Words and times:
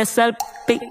special 0.06 0.36
be. 0.68 0.91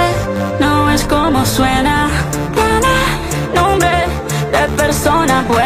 como 1.11 1.45
suena. 1.45 2.09
Nombre 3.53 4.07
de 4.51 4.67
persona 4.77 5.43
buena. 5.47 5.60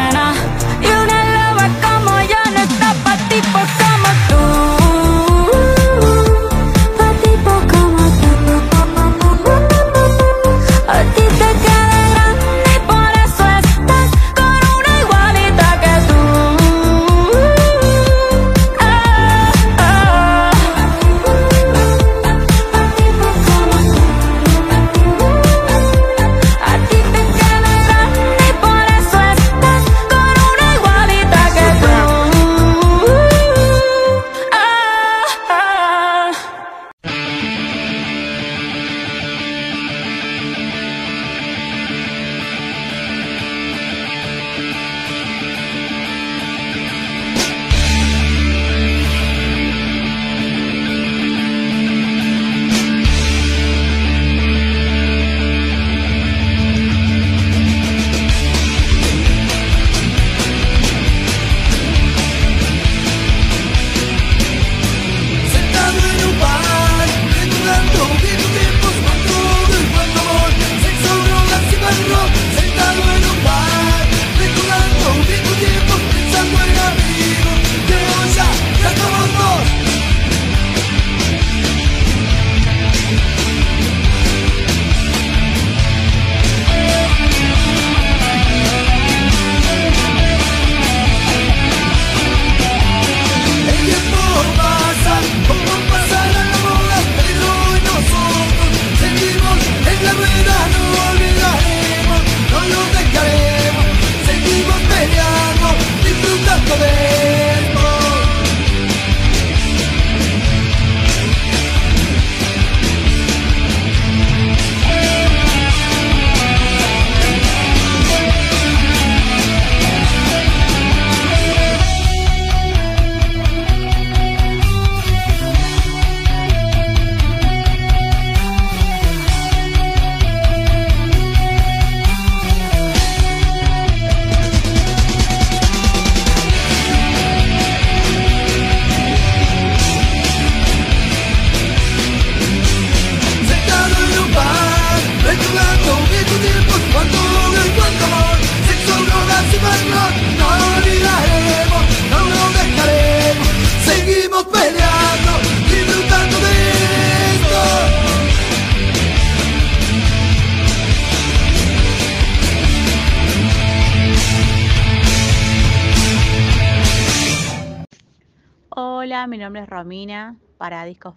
Disco. 170.96 171.16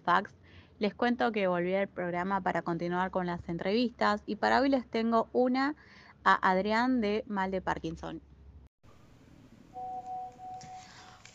Les 0.80 0.94
cuento 0.94 1.32
que 1.32 1.46
volví 1.46 1.75
al 1.75 1.88
programa 1.88 2.40
para 2.40 2.62
continuar 2.62 3.10
con 3.10 3.26
las 3.26 3.48
entrevistas 3.48 4.22
y 4.26 4.36
para 4.36 4.60
hoy 4.60 4.69
les 4.69 4.88
tengo 4.88 5.28
una 5.32 5.76
a 6.25 6.50
Adrián 6.50 7.00
de 7.00 7.25
Mal 7.26 7.50
de 7.50 7.60
Parkinson. 7.60 8.20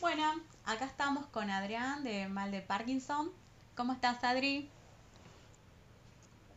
Bueno, 0.00 0.34
acá 0.66 0.84
estamos 0.84 1.26
con 1.26 1.50
Adrián 1.50 2.04
de 2.04 2.28
Mal 2.28 2.50
de 2.50 2.60
Parkinson. 2.60 3.32
¿Cómo 3.76 3.94
estás, 3.94 4.22
Adri? 4.24 4.70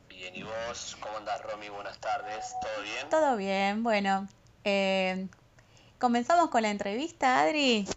Bien, 0.10 0.36
¿y 0.36 0.44
vos? 0.44 0.98
¿Cómo 1.00 1.18
andás, 1.18 1.42
Romy? 1.44 1.70
Buenas 1.70 1.98
tardes. 2.00 2.54
¿Todo 2.62 2.84
bien? 2.84 3.10
Todo 3.10 3.38
bien, 3.38 3.84
bueno. 3.84 4.28
Eh, 4.64 5.28
¿Comenzamos 6.00 6.50
con 6.50 6.62
la 6.62 6.70
entrevista, 6.70 7.42
Adri? 7.42 7.88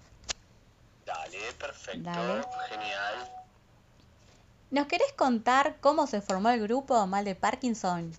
Dale, 1.05 1.53
perfecto. 1.59 2.11
Genial. 2.69 3.40
¿Nos 4.71 4.87
querés 4.87 5.13
contar 5.15 5.79
cómo 5.81 6.07
se 6.07 6.21
formó 6.21 6.51
el 6.51 6.63
grupo 6.63 7.07
Mal 7.07 7.25
de 7.25 7.35
Parkinson? 7.35 8.13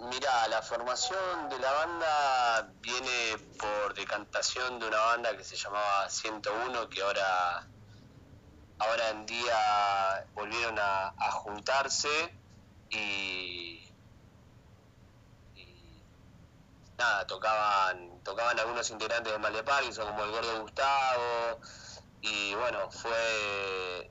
Mira, 0.00 0.48
la 0.48 0.60
formación 0.60 1.48
de 1.50 1.58
la 1.58 1.72
banda 1.72 2.72
viene 2.80 3.38
por 3.58 3.94
decantación 3.94 4.80
de 4.80 4.88
una 4.88 4.98
banda 4.98 5.36
que 5.36 5.44
se 5.44 5.56
llamaba 5.56 6.08
101, 6.08 6.88
que 6.88 7.02
ahora 7.02 7.68
ahora 8.80 9.10
en 9.10 9.26
día 9.26 10.26
volvieron 10.34 10.76
a, 10.78 11.12
juntarse 11.30 12.08
y, 12.90 13.88
nada, 16.98 17.26
tocaban, 17.26 18.20
tocaban 18.24 18.58
algunos 18.58 18.90
integrantes 18.90 19.32
de 19.32 19.38
Mal 19.38 19.52
de 19.52 19.62
Parkinson, 19.62 20.08
como 20.08 20.24
el 20.24 20.30
Gordo 20.32 20.62
Gustavo, 20.62 21.60
y 22.22 22.54
bueno, 22.54 22.90
fue 22.90 24.10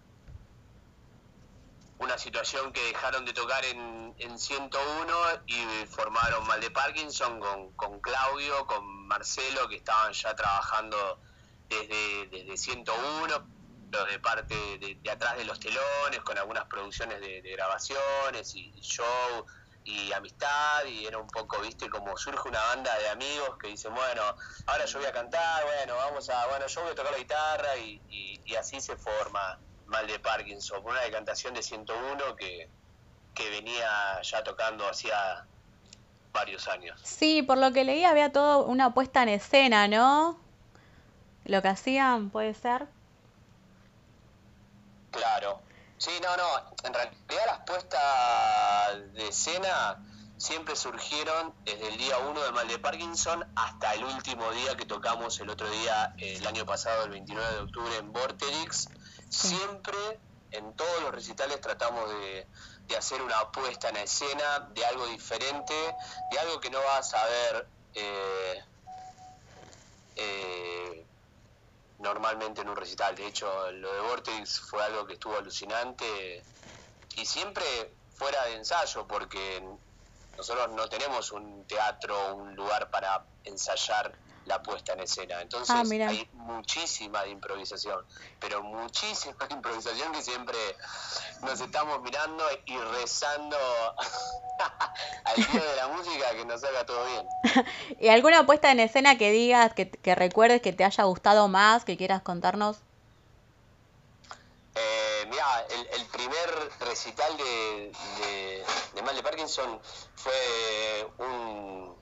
una 2.00 2.18
situación 2.18 2.72
que 2.72 2.82
dejaron 2.86 3.26
de 3.26 3.34
tocar 3.34 3.64
en, 3.66 4.16
en 4.18 4.40
101 4.40 5.14
y 5.48 5.86
formaron 5.88 6.48
Mal 6.48 6.62
de 6.62 6.72
Parkinson 6.72 7.40
con, 7.40 7.74
con 7.74 8.00
Claudio, 8.00 8.66
con 8.66 9.08
Marcelo, 9.08 9.68
que 9.68 9.76
estaban 9.76 10.14
ya 10.14 10.34
trabajando 10.36 11.20
desde, 11.68 12.28
desde 12.28 12.58
101 12.58 13.60
de 13.90 14.20
parte 14.20 14.56
de, 14.78 15.12
atrás 15.12 15.38
de 15.38 15.46
los 15.46 15.60
telones, 15.60 16.20
con 16.24 16.38
algunas 16.38 16.66
producciones 16.66 17.20
de, 17.20 17.42
grabaciones 17.42 18.56
y, 18.56 18.72
show 18.82 19.46
y 19.84 20.12
amistad, 20.14 20.86
y 20.86 21.06
era 21.06 21.18
un 21.18 21.28
poco, 21.28 21.60
viste, 21.62 21.90
como 21.90 22.16
surge 22.18 22.48
una 22.50 22.62
banda 22.62 22.98
de 23.00 23.10
amigos 23.10 23.58
que 23.60 23.70
dicen, 23.70 23.94
bueno, 23.94 24.22
ahora 24.68 24.86
yo 24.86 25.00
voy 25.00 25.08
a 25.08 25.12
cantar, 25.12 25.64
bueno, 25.64 25.96
vamos 25.96 26.30
a, 26.30 26.48
bueno, 26.48 26.68
yo 26.68 26.82
voy 26.82 26.92
a 26.92 26.96
tocar 26.96 27.12
la 27.12 27.18
guitarra, 27.18 27.78
y, 27.78 28.02
y, 28.46 28.56
así 28.56 28.82
se 28.82 28.96
forma 28.98 29.60
Mal 29.88 30.06
de 30.06 30.20
Parkinson, 30.20 30.82
una 30.86 31.02
decantación 31.02 31.54
de 31.54 31.64
101 31.64 32.36
que, 32.36 32.70
que 33.34 33.50
venía 33.50 34.22
ya 34.22 34.44
tocando 34.44 34.88
hacía 34.88 35.46
varios 36.32 36.68
años. 36.68 37.00
Sí, 37.04 37.42
por 37.42 37.58
lo 37.58 37.72
que 37.72 37.84
leí 37.84 38.04
había 38.04 38.32
todo 38.32 38.66
una 38.66 38.94
puesta 38.94 39.24
en 39.24 39.30
escena, 39.30 39.88
¿no? 39.88 40.40
Lo 41.46 41.62
que 41.62 41.68
hacían, 41.70 42.30
puede 42.30 42.54
ser. 42.54 42.88
Claro. 45.12 45.62
Sí, 46.00 46.12
no, 46.24 46.38
no. 46.38 46.76
En 46.86 46.94
realidad 46.94 47.46
las 47.46 47.60
puestas 47.66 49.14
de 49.14 49.28
escena 49.28 50.02
siempre 50.38 50.78
surgieron 50.78 51.54
desde 51.66 51.90
el 51.90 51.98
día 51.98 52.18
1 52.20 52.42
de 52.42 52.52
Mal 52.54 52.70
de 52.70 52.80
Parkinson 52.80 53.46
hasta 53.58 53.94
el 53.96 54.06
último 54.06 54.50
día 54.52 54.78
que 54.78 54.86
tocamos 54.86 55.38
el 55.42 55.50
otro 55.50 55.70
día, 55.70 56.16
el 56.18 56.48
año 56.48 56.66
pasado, 56.66 57.04
el 57.04 57.10
29 57.10 57.54
de 57.54 57.60
octubre, 57.60 57.98
en 57.98 58.14
Vorterix. 58.14 58.88
Siempre, 59.28 60.22
en 60.52 60.74
todos 60.78 61.02
los 61.02 61.12
recitales, 61.14 61.60
tratamos 61.60 62.10
de, 62.10 62.48
hacer 62.98 63.22
una 63.22 63.52
puesta 63.52 63.90
en 63.90 63.98
escena 63.98 64.70
de 64.74 64.86
algo 64.86 65.06
diferente, 65.08 65.76
de 66.32 66.40
algo 66.40 66.62
que 66.62 66.70
no 66.70 66.80
vas 66.82 67.14
a 67.14 67.26
ver. 67.26 67.68
Eh, 67.94 68.64
eh, 70.16 71.06
normalmente 72.00 72.62
en 72.62 72.70
un 72.70 72.76
recital. 72.76 73.16
De 73.16 73.28
hecho, 73.28 73.72
lo 73.72 73.94
de 73.94 74.02
Vortex 74.02 74.62
fue 74.62 74.84
algo 74.84 75.06
que 75.06 75.14
estuvo 75.14 75.38
alucinante 75.38 76.44
y 77.16 77.26
siempre 77.26 77.66
fuera 78.16 78.46
de 78.46 78.56
ensayo, 78.56 79.08
porque 79.08 79.64
nosotros 80.38 80.70
no 80.72 80.88
tenemos 80.88 81.32
un 81.32 81.66
teatro, 81.68 82.36
un 82.36 82.56
lugar 82.56 82.90
para 82.90 83.26
ensayar 83.44 84.18
la 84.46 84.62
puesta 84.62 84.94
en 84.94 85.02
escena. 85.02 85.42
Entonces 85.42 85.70
ah, 85.70 85.84
hay 86.08 86.28
muchísima 86.34 87.24
de 87.24 87.32
improvisación, 87.32 88.04
pero 88.40 88.64
muchísima 88.64 89.36
de 89.48 89.54
improvisación 89.56 90.12
que 90.12 90.22
siempre 90.22 90.58
nos 91.42 91.60
estamos 91.62 92.02
mirando 92.02 92.44
y 92.66 92.78
rezando 92.78 93.58
al 95.26 95.36
día 95.36 95.64
de 95.64 95.76
la 95.76 95.88
música 95.90 96.32
que 96.32 96.46
nos 96.46 96.64
haga 96.64 96.86
todo 96.86 97.06
bien. 97.06 97.66
¿Y 98.00 98.10
alguna 98.10 98.46
puesta 98.46 98.72
en 98.72 98.80
escena 98.80 99.18
que 99.18 99.32
digas, 99.32 99.74
que, 99.74 100.16
recuerdes 100.16 100.62
que 100.62 100.74
te 100.74 100.84
haya 100.84 101.04
gustado 101.04 101.48
más, 101.48 101.86
que 101.86 101.98
quieras 101.98 102.22
contarnos? 102.22 102.78
Eh, 104.76 105.26
mira, 105.30 105.66
el, 105.70 106.06
primer 106.08 106.72
recital 106.80 107.36
de, 107.38 107.92
de, 108.20 108.66
de 108.96 109.02
Mal 109.02 109.16
de 109.16 109.24
Parkinson 109.24 109.80
fue 110.16 111.08
un 111.18 111.99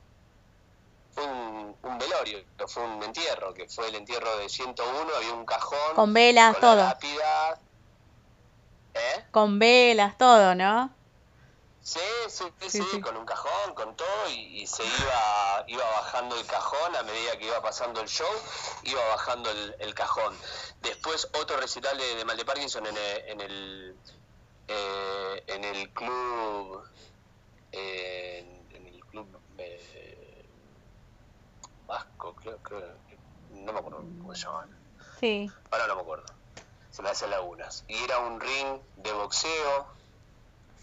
un, 1.26 1.76
un 1.84 1.98
velorio, 1.98 2.44
fue 2.68 2.84
un 2.84 3.04
entierro, 3.04 3.54
que 3.54 3.68
fue 3.68 3.88
el 3.88 3.96
entierro 3.96 4.38
de 4.38 4.50
101, 4.50 5.16
había 5.16 5.34
un 5.34 5.46
cajón. 5.46 5.96
Con 5.96 6.14
velas, 6.14 6.60
todo. 6.60 6.94
¿Eh? 8.94 9.26
Con 9.32 9.60
velas, 9.60 10.18
todo, 10.18 10.56
¿no? 10.56 10.92
Sí 11.82 12.00
sí, 12.28 12.44
sí, 12.68 13.02
con 13.02 13.16
un 13.16 13.26
cajón, 13.26 13.74
con 13.74 13.96
todo, 13.96 14.30
y, 14.30 14.68
se 14.68 14.84
iba, 14.84 15.64
iba 15.68 15.90
bajando 15.92 16.38
el 16.38 16.46
cajón 16.46 16.96
a 16.96 17.04
medida 17.04 17.38
que 17.38 17.46
iba 17.46 17.62
pasando 17.62 18.02
el 18.02 18.08
show, 18.08 18.28
iba 18.84 19.06
bajando 19.08 19.50
el, 19.80 19.94
cajón. 19.94 20.36
Después 20.82 21.30
otro 21.40 21.58
recital 21.58 21.98
de, 21.98 22.16
de 22.16 22.26
Mal 22.26 22.36
de 22.36 22.46
Parkinson 22.46 22.86
en 22.86 22.98
el, 22.98 23.30
en 23.30 23.42
el, 23.42 23.96
eh, 24.68 25.44
en 25.48 25.64
el 25.64 25.90
club, 25.94 26.84
eh, 27.72 28.46
en, 28.72 28.88
el 28.88 29.00
club 29.06 29.28
Vasco, 31.88 32.36
creo, 32.36 32.62
que 32.64 32.76
no 33.52 33.72
me 33.72 33.80
acuerdo 33.80 34.00
cómo 34.00 34.36
se 34.36 34.46
llaman. 34.46 34.70
Sí. 35.20 35.50
Ahora 35.72 35.88
no 35.88 35.96
me 35.96 36.02
acuerdo. 36.02 36.26
Se 36.92 37.02
me 37.02 37.10
hacen 37.10 37.30
lagunas. 37.30 37.86
Y 37.88 38.04
era 38.04 38.20
un 38.20 38.40
ring 38.40 38.80
de 38.98 39.14
boxeo. 39.14 39.88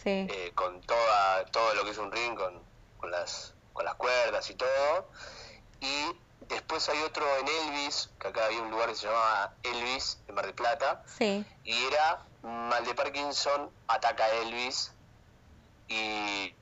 Sí. 0.02 0.26
Eh, 0.28 0.52
con 0.54 0.80
toda, 0.82 1.44
todo 1.46 1.74
lo 1.74 1.84
que 1.84 1.90
es 1.90 1.98
un 1.98 2.10
ring, 2.10 2.34
con, 2.36 2.60
con, 2.98 3.10
las, 3.10 3.54
con 3.72 3.84
las 3.84 3.94
cuerdas 3.96 4.48
y 4.50 4.54
todo. 4.54 5.08
Y 5.80 6.16
después 6.48 6.88
hay 6.88 7.00
otro 7.02 7.24
en 7.38 7.48
Elvis, 7.48 8.10
que 8.18 8.28
acá 8.28 8.46
había 8.46 8.62
un 8.62 8.70
lugar 8.70 8.88
que 8.88 8.94
se 8.96 9.06
llamaba 9.06 9.54
Elvis, 9.62 10.18
en 10.26 10.34
Mar 10.34 10.46
del 10.46 10.54
Plata. 10.54 11.02
Sí. 11.06 11.44
Y 11.64 11.84
era 11.84 12.22
Mal 12.42 12.84
de 12.84 12.94
Parkinson, 12.94 13.70
ataca 13.88 14.24
a 14.24 14.30
Elvis. 14.30 14.92
y 15.88 16.54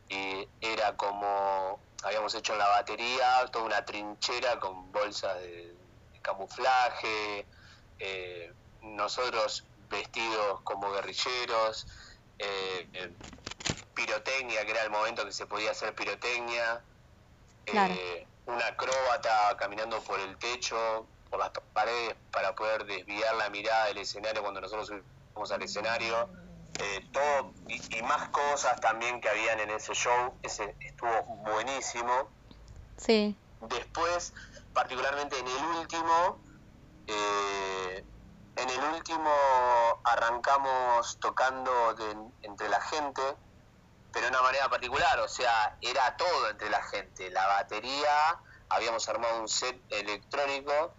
era 0.60 0.96
como 0.96 1.80
habíamos 2.02 2.34
hecho 2.34 2.52
en 2.52 2.58
la 2.58 2.68
batería 2.68 3.46
toda 3.52 3.64
una 3.64 3.84
trinchera 3.84 4.58
con 4.58 4.90
bolsas 4.92 5.38
de, 5.40 5.76
camuflaje, 6.22 7.46
eh, 7.98 8.52
nosotros 8.80 9.64
vestidos 9.88 10.60
como 10.62 10.92
guerrilleros, 10.92 11.86
eh, 12.38 12.88
eh, 12.92 13.12
pirotecnia, 13.92 14.64
que 14.64 14.70
era 14.70 14.82
el 14.84 14.90
momento 14.90 15.24
que 15.24 15.32
se 15.32 15.46
podía 15.46 15.72
hacer 15.72 15.94
pirotecnia, 15.94 16.84
una 18.46 18.66
acróbata 18.66 19.56
caminando 19.58 20.02
por 20.04 20.20
el 20.20 20.36
techo, 20.38 21.08
por 21.28 21.40
las 21.40 21.50
paredes, 21.72 22.16
para 22.30 22.54
poder 22.54 22.84
desviar 22.84 23.34
la 23.34 23.50
mirada 23.50 23.86
del 23.86 23.98
escenario 23.98 24.42
cuando 24.42 24.60
nosotros 24.60 24.88
subimos 24.88 25.50
al 25.50 25.62
escenario 25.62 26.30
eh, 26.78 27.06
todo 27.12 27.52
y, 27.68 28.02
más 28.02 28.28
cosas 28.30 28.80
también 28.80 29.20
que 29.20 29.28
habían 29.28 29.60
en 29.60 29.70
ese 29.70 29.94
show. 29.94 30.34
Ese 30.42 30.74
estuvo 30.80 31.22
buenísimo. 31.44 32.28
Sí. 32.96 33.36
Después, 33.60 34.32
particularmente 34.72 35.38
en 35.38 35.46
el 35.46 35.64
último, 35.78 36.40
eh, 37.06 38.04
en 38.56 38.68
el 38.68 38.84
último 38.94 39.30
arrancamos 40.04 41.18
tocando 41.20 41.94
entre 42.42 42.68
la 42.68 42.80
gente, 42.80 43.22
pero 44.12 44.26
de 44.26 44.30
una 44.30 44.42
manera 44.42 44.68
particular, 44.68 45.20
o 45.20 45.28
sea, 45.28 45.76
era 45.80 46.16
todo 46.16 46.50
entre 46.50 46.68
la 46.70 46.82
gente. 46.82 47.30
La 47.30 47.46
batería, 47.46 48.38
habíamos 48.68 49.08
armado 49.08 49.40
un 49.40 49.48
set 49.48 49.80
electrónico 49.90 50.94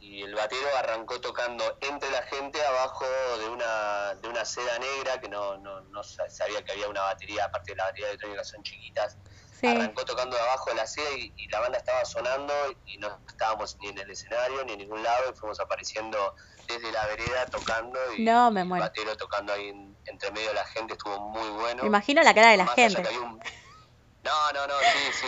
y 0.00 0.22
el 0.22 0.34
batero 0.34 0.68
arrancó 0.78 1.20
tocando 1.20 1.64
entre 1.80 2.10
la 2.10 2.22
gente 2.22 2.64
abajo 2.64 3.04
de 3.38 3.48
una, 3.48 4.14
de 4.14 4.28
una 4.28 4.44
seda 4.44 4.78
negra 4.78 5.20
que 5.20 5.28
no, 5.28 5.56
no, 5.58 5.80
no 5.82 6.02
sabía 6.02 6.64
que 6.64 6.72
había 6.72 6.88
una 6.88 7.02
batería, 7.02 7.44
aparte 7.44 7.72
de 7.72 7.76
la 7.76 7.84
batería 7.84 8.08
electrónica 8.08 8.44
son 8.44 8.62
chiquitas, 8.62 9.16
arrancó 9.62 10.04
tocando 10.04 10.36
de 10.36 10.42
abajo 10.42 10.70
de 10.70 10.76
la 10.76 10.86
silla 10.86 11.10
y, 11.10 11.48
la 11.48 11.60
banda 11.60 11.78
estaba 11.78 12.04
sonando 12.04 12.52
y 12.86 12.98
no 12.98 13.20
estábamos 13.28 13.76
ni 13.80 13.88
en 13.88 13.98
el 13.98 14.10
escenario 14.10 14.64
ni 14.64 14.72
en 14.72 14.78
ningún 14.78 15.02
lado 15.02 15.30
y 15.30 15.36
fuimos 15.36 15.58
apareciendo 15.60 16.34
desde 16.68 16.92
la 16.92 17.06
vereda 17.06 17.46
tocando 17.46 17.98
y, 18.16 18.24
no, 18.24 18.50
me 18.50 18.64
muero. 18.64 18.84
batero 18.84 19.16
tocando 19.16 19.52
ahí 19.52 19.72
entre 20.06 20.30
medio 20.32 20.48
de 20.48 20.54
la 20.54 20.64
gente 20.66 20.94
estuvo 20.94 21.18
muy 21.20 21.48
bueno. 21.50 21.82
Me 21.82 21.88
imagino 21.88 22.22
la 22.22 22.34
cara 22.34 22.50
de 22.50 22.56
la 22.58 22.66
gente. 22.66 23.02
No, 24.22 24.52
no, 24.52 24.66
no, 24.66 24.74
sí, 24.80 25.12
sí, 25.20 25.26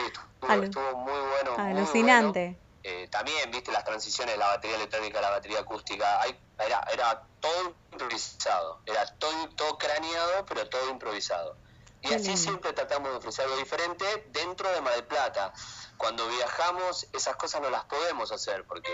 estuvo, 0.63 0.97
muy 0.99 1.21
bueno. 1.21 1.55
Alucinante. 1.57 2.59
Eh, 2.83 3.09
también, 3.11 3.51
viste, 3.51 3.73
las 3.73 3.85
transiciones 3.85 4.35
de 4.35 4.39
la 4.39 4.49
batería 4.49 4.77
electrónica 4.77 5.19
a 5.19 5.23
la 5.23 5.31
batería 5.31 5.61
acústica, 5.61 6.21
hay, 6.21 6.39
era, 6.59 6.85
era 6.93 7.23
todo 7.41 7.75
improvisado, 7.93 8.81
era 8.87 9.07
todo, 9.19 9.49
todo 9.51 9.79
craneado, 9.79 10.45
pero 10.47 10.69
todo 10.69 10.89
improvisado. 10.91 11.57
Y 12.03 12.15
así 12.15 12.37
siempre 12.37 12.73
tratamos 12.73 13.11
de 13.11 13.17
ofrecer 13.17 13.45
algo 13.45 13.57
diferente 13.57 14.29
dentro 14.31 14.71
de 14.71 14.81
Mar 14.81 14.95
del 14.95 15.05
Plata. 15.05 15.53
Cuando 15.97 16.29
viajamos, 16.29 17.09
esas 17.13 17.35
cosas 17.37 17.61
no 17.61 17.71
las 17.71 17.85
podemos 17.85 18.31
hacer, 18.31 18.65
porque 18.65 18.93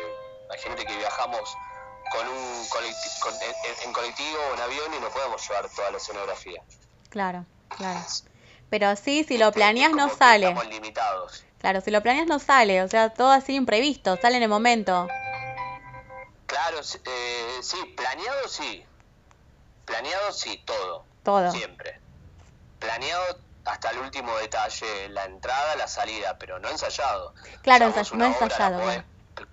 hay 0.51 0.59
gente 0.59 0.87
que 0.87 0.97
viajamos 0.97 1.55
con 2.11 2.27
un 2.29 2.67
en, 3.85 3.93
colectivo 3.93 4.39
o 4.51 4.55
en 4.55 4.61
avión 4.61 4.95
y 4.95 5.01
no 5.01 5.09
podemos 5.11 5.47
llevar 5.47 5.69
toda 5.69 5.91
la 5.91 5.99
escenografía. 5.99 6.63
Claro, 7.11 7.45
claro. 7.69 8.01
Pero 8.71 8.97
sí, 8.97 9.25
si 9.25 9.39
lo 9.39 9.53
planeas 9.53 9.93
no 9.93 10.09
sale. 10.09 10.49
Estamos 10.49 10.67
limitados. 10.69 11.45
Claro, 11.65 11.81
si 11.81 11.91
lo 11.91 12.03
planeas 12.03 12.27
no 12.27 12.39
sale, 12.39 12.83
o 12.83 12.89
sea, 12.89 13.09
todo 13.09 13.31
así 13.31 13.55
imprevisto, 13.55 14.19
sale 14.21 14.37
en 14.37 14.43
el 14.43 14.51
momento. 14.51 15.09
Claro, 16.45 16.81
eh, 16.81 17.59
sí, 17.63 17.79
planeado 17.97 18.49
sí. 18.49 18.85
Planeado 19.87 20.31
sí, 20.33 20.63
todo. 20.67 21.07
Todo. 21.23 21.51
Siempre 21.51 22.05
planeado 22.85 23.39
hasta 23.65 23.91
el 23.91 23.99
último 23.99 24.37
detalle, 24.37 25.09
la 25.09 25.25
entrada, 25.25 25.75
la 25.77 25.89
salida, 25.89 26.37
pero 26.39 26.59
no 26.59 26.69
ensayado. 26.69 27.35
Claro, 27.63 27.93
no 28.13 28.27
ensayado. 28.27 28.81
podés 28.81 29.03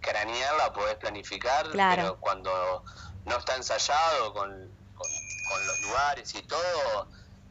cranearla, 0.01 0.73
podés 0.73 0.95
planificar, 0.95 1.67
pero 1.71 2.17
cuando 2.19 2.83
no 3.25 3.37
está 3.37 3.55
ensayado 3.55 4.33
con, 4.33 4.49
con, 4.49 5.67
los 5.67 5.81
lugares 5.81 6.35
y 6.35 6.41
todo, 6.43 7.07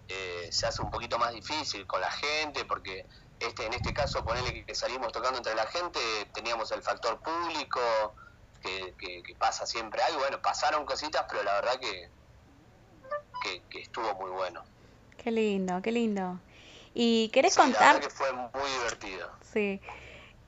eh, 0.08 0.48
se 0.52 0.66
hace 0.66 0.82
un 0.82 0.90
poquito 0.90 1.18
más 1.18 1.32
difícil 1.32 1.86
con 1.86 2.00
la 2.00 2.10
gente, 2.10 2.66
porque 2.66 3.06
este 3.40 3.66
en 3.66 3.72
este 3.72 3.92
caso, 3.92 4.24
ponerle 4.24 4.64
que 4.64 4.74
salimos 4.74 5.12
tocando 5.12 5.38
entre 5.38 5.54
la 5.54 5.66
gente, 5.66 5.98
teníamos 6.32 6.70
el 6.72 6.82
factor 6.82 7.18
público, 7.20 7.80
que, 8.62 8.94
que, 8.98 9.34
pasa 9.38 9.66
siempre 9.66 10.02
algo. 10.02 10.20
Bueno, 10.20 10.40
pasaron 10.42 10.84
cositas, 10.84 11.24
pero 11.28 11.42
la 11.42 11.54
verdad 11.54 11.80
que, 11.80 12.10
que 13.70 13.80
estuvo 13.80 14.14
muy 14.14 14.30
bueno. 14.30 14.62
Qué 15.16 15.30
lindo, 15.30 15.80
qué 15.82 15.92
lindo. 15.92 16.38
¿Y 16.94 17.28
querés 17.30 17.56
contar? 17.56 18.00
que 18.00 18.10
fue 18.10 18.32
muy 18.32 18.70
divertido. 18.78 19.30
Sí. 19.52 19.80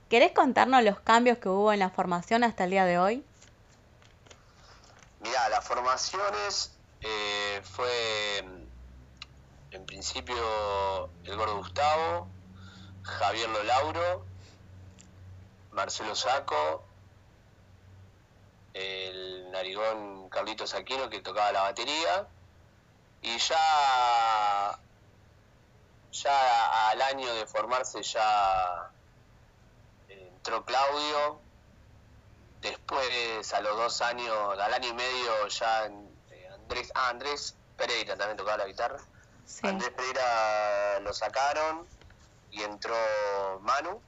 ¿Querés 0.08 0.32
contarnos 0.32 0.82
los 0.82 1.00
cambios 1.00 1.38
que 1.38 1.48
hubo 1.48 1.72
en 1.72 1.78
la 1.78 1.88
formación 1.88 2.44
hasta 2.44 2.64
el 2.64 2.70
día 2.70 2.84
de 2.84 2.98
hoy? 2.98 3.24
Mira, 5.20 5.48
las 5.48 5.66
formaciones 5.66 6.76
eh, 7.00 7.62
fue 7.62 8.44
en 9.70 9.86
principio 9.86 11.10
el 11.24 11.36
Gordo 11.36 11.56
Gustavo, 11.56 12.28
Javier 13.02 13.48
Lolauro, 13.48 14.24
Marcelo 15.72 16.14
Saco, 16.14 16.84
el 18.74 19.50
narigón 19.50 20.28
Carlitos 20.28 20.74
Aquino 20.74 21.10
que 21.10 21.20
tocaba 21.20 21.52
la 21.52 21.62
batería 21.62 22.26
y 23.20 23.38
ya, 23.38 24.78
ya 26.12 26.90
al 26.90 27.02
año 27.02 27.32
de 27.34 27.46
formarse 27.46 28.02
ya 28.02 28.90
entró 30.08 30.64
Claudio, 30.64 31.40
después 32.60 33.52
a 33.52 33.60
los 33.60 33.76
dos 33.76 34.00
años, 34.02 34.58
al 34.58 34.72
año 34.72 34.88
y 34.88 34.94
medio 34.94 35.48
ya 35.48 35.86
eh, 35.86 36.48
Andrés, 36.54 36.92
ah, 36.94 37.08
Andrés 37.10 37.56
Pereira 37.76 38.16
también 38.16 38.36
tocaba 38.36 38.58
la 38.58 38.66
guitarra. 38.66 38.98
Andrés 39.62 39.90
Pereira 39.90 41.00
lo 41.00 41.12
sacaron 41.12 41.86
y 42.52 42.62
entró 42.62 42.94
Manu, 43.62 44.00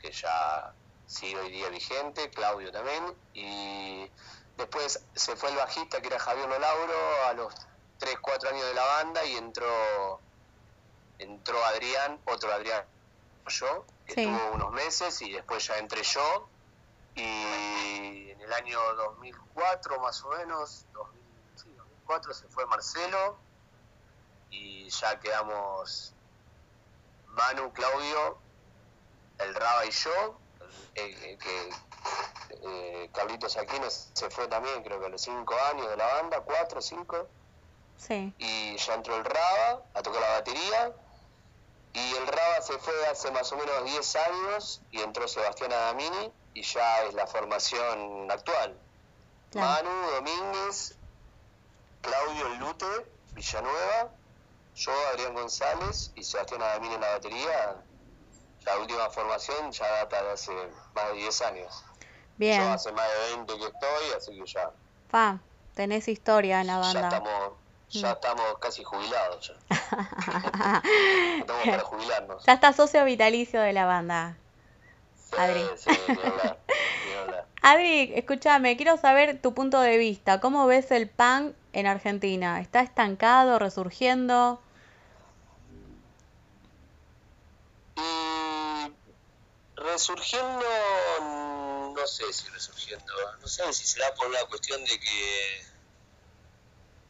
que 0.00 0.10
ya 0.10 0.72
sigue 1.06 1.38
hoy 1.38 1.50
día 1.50 1.68
vigente, 1.68 2.30
Claudio 2.30 2.72
también, 2.72 3.14
y 3.34 4.10
Después 4.58 5.00
se 5.14 5.36
fue 5.36 5.50
el 5.50 5.56
bajista, 5.56 6.00
que 6.00 6.08
era 6.08 6.18
Javier 6.18 6.48
Lolauro, 6.48 7.26
a 7.28 7.32
los 7.32 7.54
3, 7.98 8.16
4 8.20 8.50
años 8.50 8.66
de 8.66 8.74
la 8.74 8.84
banda 8.84 9.24
y 9.24 9.36
entró 9.36 10.20
entró 11.18 11.64
Adrián, 11.64 12.20
otro 12.26 12.52
Adrián, 12.52 12.84
yo, 13.46 13.84
que 14.04 14.20
estuvo 14.20 14.50
unos 14.52 14.72
meses 14.72 15.22
y 15.22 15.32
después 15.32 15.64
ya 15.66 15.78
entré 15.78 16.02
yo. 16.02 16.48
Y 17.14 18.30
en 18.30 18.40
el 18.40 18.52
año 18.52 18.80
2004 18.94 20.00
más 20.00 20.22
o 20.24 20.30
menos, 20.30 20.86
2004 20.92 22.34
se 22.34 22.48
fue 22.48 22.66
Marcelo 22.66 23.38
y 24.50 24.88
ya 24.90 25.20
quedamos 25.20 26.14
Manu, 27.38 27.72
Claudio, 27.72 28.38
el 29.38 29.54
Raba 29.54 29.86
y 29.86 29.90
yo, 29.90 30.38
que 30.94 31.70
eh, 32.64 33.10
Carlitos 33.12 33.56
Aquino 33.56 33.88
se 33.90 34.28
fue 34.30 34.48
también, 34.48 34.82
creo 34.82 34.98
que 34.98 35.06
a 35.06 35.08
los 35.08 35.20
5 35.22 35.54
años 35.72 35.88
de 35.88 35.96
la 35.96 36.06
banda, 36.14 36.40
4, 36.40 36.82
5. 36.82 37.28
Sí. 37.96 38.34
Y 38.38 38.76
ya 38.76 38.94
entró 38.94 39.16
el 39.16 39.24
Raba 39.24 39.82
a 39.94 40.02
tocar 40.02 40.20
la 40.20 40.30
batería. 40.30 40.92
Y 41.92 42.14
el 42.16 42.26
Raba 42.26 42.60
se 42.60 42.78
fue 42.78 43.06
hace 43.06 43.30
más 43.30 43.50
o 43.52 43.56
menos 43.56 43.84
10 43.84 44.16
años 44.16 44.80
y 44.90 45.00
entró 45.00 45.26
Sebastián 45.26 45.72
Adamini 45.72 46.32
y 46.54 46.62
ya 46.62 47.04
es 47.04 47.14
la 47.14 47.26
formación 47.26 48.30
actual. 48.30 48.76
Manu 49.54 49.90
Domínguez, 50.10 50.96
Claudio 52.02 52.48
Lute, 52.60 53.06
Villanueva, 53.34 54.10
yo, 54.78 54.92
Adrián 55.12 55.34
González 55.34 56.12
y 56.14 56.22
Sebastián 56.22 56.62
Adamini 56.62 56.94
en 56.94 57.00
la 57.00 57.10
batería. 57.10 57.76
La 58.64 58.78
última 58.78 59.10
formación 59.10 59.72
ya 59.72 59.86
data 59.88 60.22
de 60.22 60.30
hace 60.32 60.52
más 60.94 61.08
de 61.08 61.14
10 61.14 61.42
años. 61.42 61.84
Bien. 62.36 62.62
Yo 62.62 62.70
hace 62.70 62.92
más 62.92 63.06
de 63.08 63.36
20 63.36 63.58
que 63.58 63.64
estoy, 63.64 64.16
así 64.16 64.38
que 64.38 64.46
ya. 64.46 64.70
Pa, 65.10 65.38
tenés 65.74 66.06
historia 66.06 66.60
en 66.60 66.68
la 66.68 66.78
banda. 66.78 67.00
Ya 67.00 67.08
estamos, 67.08 67.52
ya 67.90 68.08
mm. 68.08 68.12
estamos 68.12 68.58
casi 68.60 68.84
jubilados. 68.84 69.48
Ya. 69.48 69.54
estamos 71.40 71.62
para 71.64 71.82
jubilarnos. 71.82 72.44
Ya 72.44 72.52
está 72.52 72.72
socio 72.72 73.04
vitalicio 73.04 73.60
de 73.60 73.72
la 73.72 73.86
banda. 73.86 74.36
Adri. 75.36 75.64
Sí, 75.76 75.90
Adri, 77.62 78.12
escúchame, 78.14 78.76
quiero 78.76 78.96
saber 78.96 79.42
tu 79.42 79.54
punto 79.54 79.80
de 79.80 79.98
vista. 79.98 80.40
¿Cómo 80.40 80.66
ves 80.66 80.90
el 80.92 81.08
pan 81.08 81.54
en 81.72 81.86
Argentina? 81.86 82.60
¿Está 82.60 82.80
estancado, 82.80 83.58
resurgiendo? 83.58 84.60
Y 87.98 88.92
resurgiendo 89.80 90.64
no 91.98 92.06
sé 92.06 92.32
si 92.32 92.48
resurgiendo, 92.48 93.12
no 93.40 93.48
sé 93.48 93.72
si 93.72 93.84
será 93.84 94.14
por 94.14 94.28
una 94.28 94.44
cuestión 94.44 94.84
de 94.84 95.00
que 95.00 95.66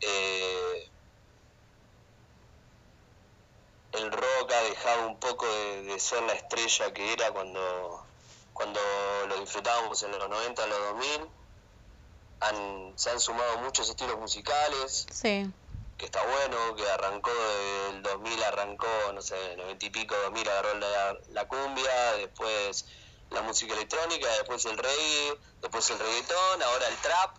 eh, 0.00 0.90
el 3.92 4.12
rock 4.12 4.52
ha 4.52 4.62
dejado 4.62 5.08
un 5.08 5.18
poco 5.18 5.46
de, 5.46 5.98
ser 5.98 6.22
la 6.22 6.32
estrella 6.32 6.92
que 6.92 7.12
era 7.12 7.30
cuando, 7.32 8.04
cuando 8.52 8.80
lo 9.28 9.40
disfrutábamos 9.40 10.02
en 10.02 10.12
los 10.12 10.28
90, 10.28 10.64
en 10.64 10.70
los 10.70 10.78
2000. 10.78 11.28
Han, 12.40 12.92
se 12.96 13.10
han 13.10 13.18
sumado 13.18 13.58
muchos 13.58 13.90
estilos 13.90 14.16
musicales. 14.18 15.06
Que 15.98 16.06
está 16.06 16.24
bueno, 16.24 16.76
que 16.76 16.88
arrancó 16.88 17.30
del 17.90 18.02
2000, 18.02 18.42
arrancó, 18.44 19.12
no 19.12 19.20
sé, 19.20 19.56
90 19.56 19.86
y 19.86 19.90
pico, 19.90 20.14
2000 20.14 20.48
agarró 20.48 20.74
la, 20.74 21.18
la 21.30 21.48
cumbia, 21.48 22.12
después 22.18 22.86
la 23.30 23.42
música 23.42 23.74
electrónica, 23.74 24.28
después 24.28 24.64
el 24.64 24.78
reggae, 24.78 25.38
después 25.60 25.90
el 25.90 25.98
reggaetón, 25.98 26.62
ahora 26.62 26.88
el 26.88 26.96
trap, 26.98 27.36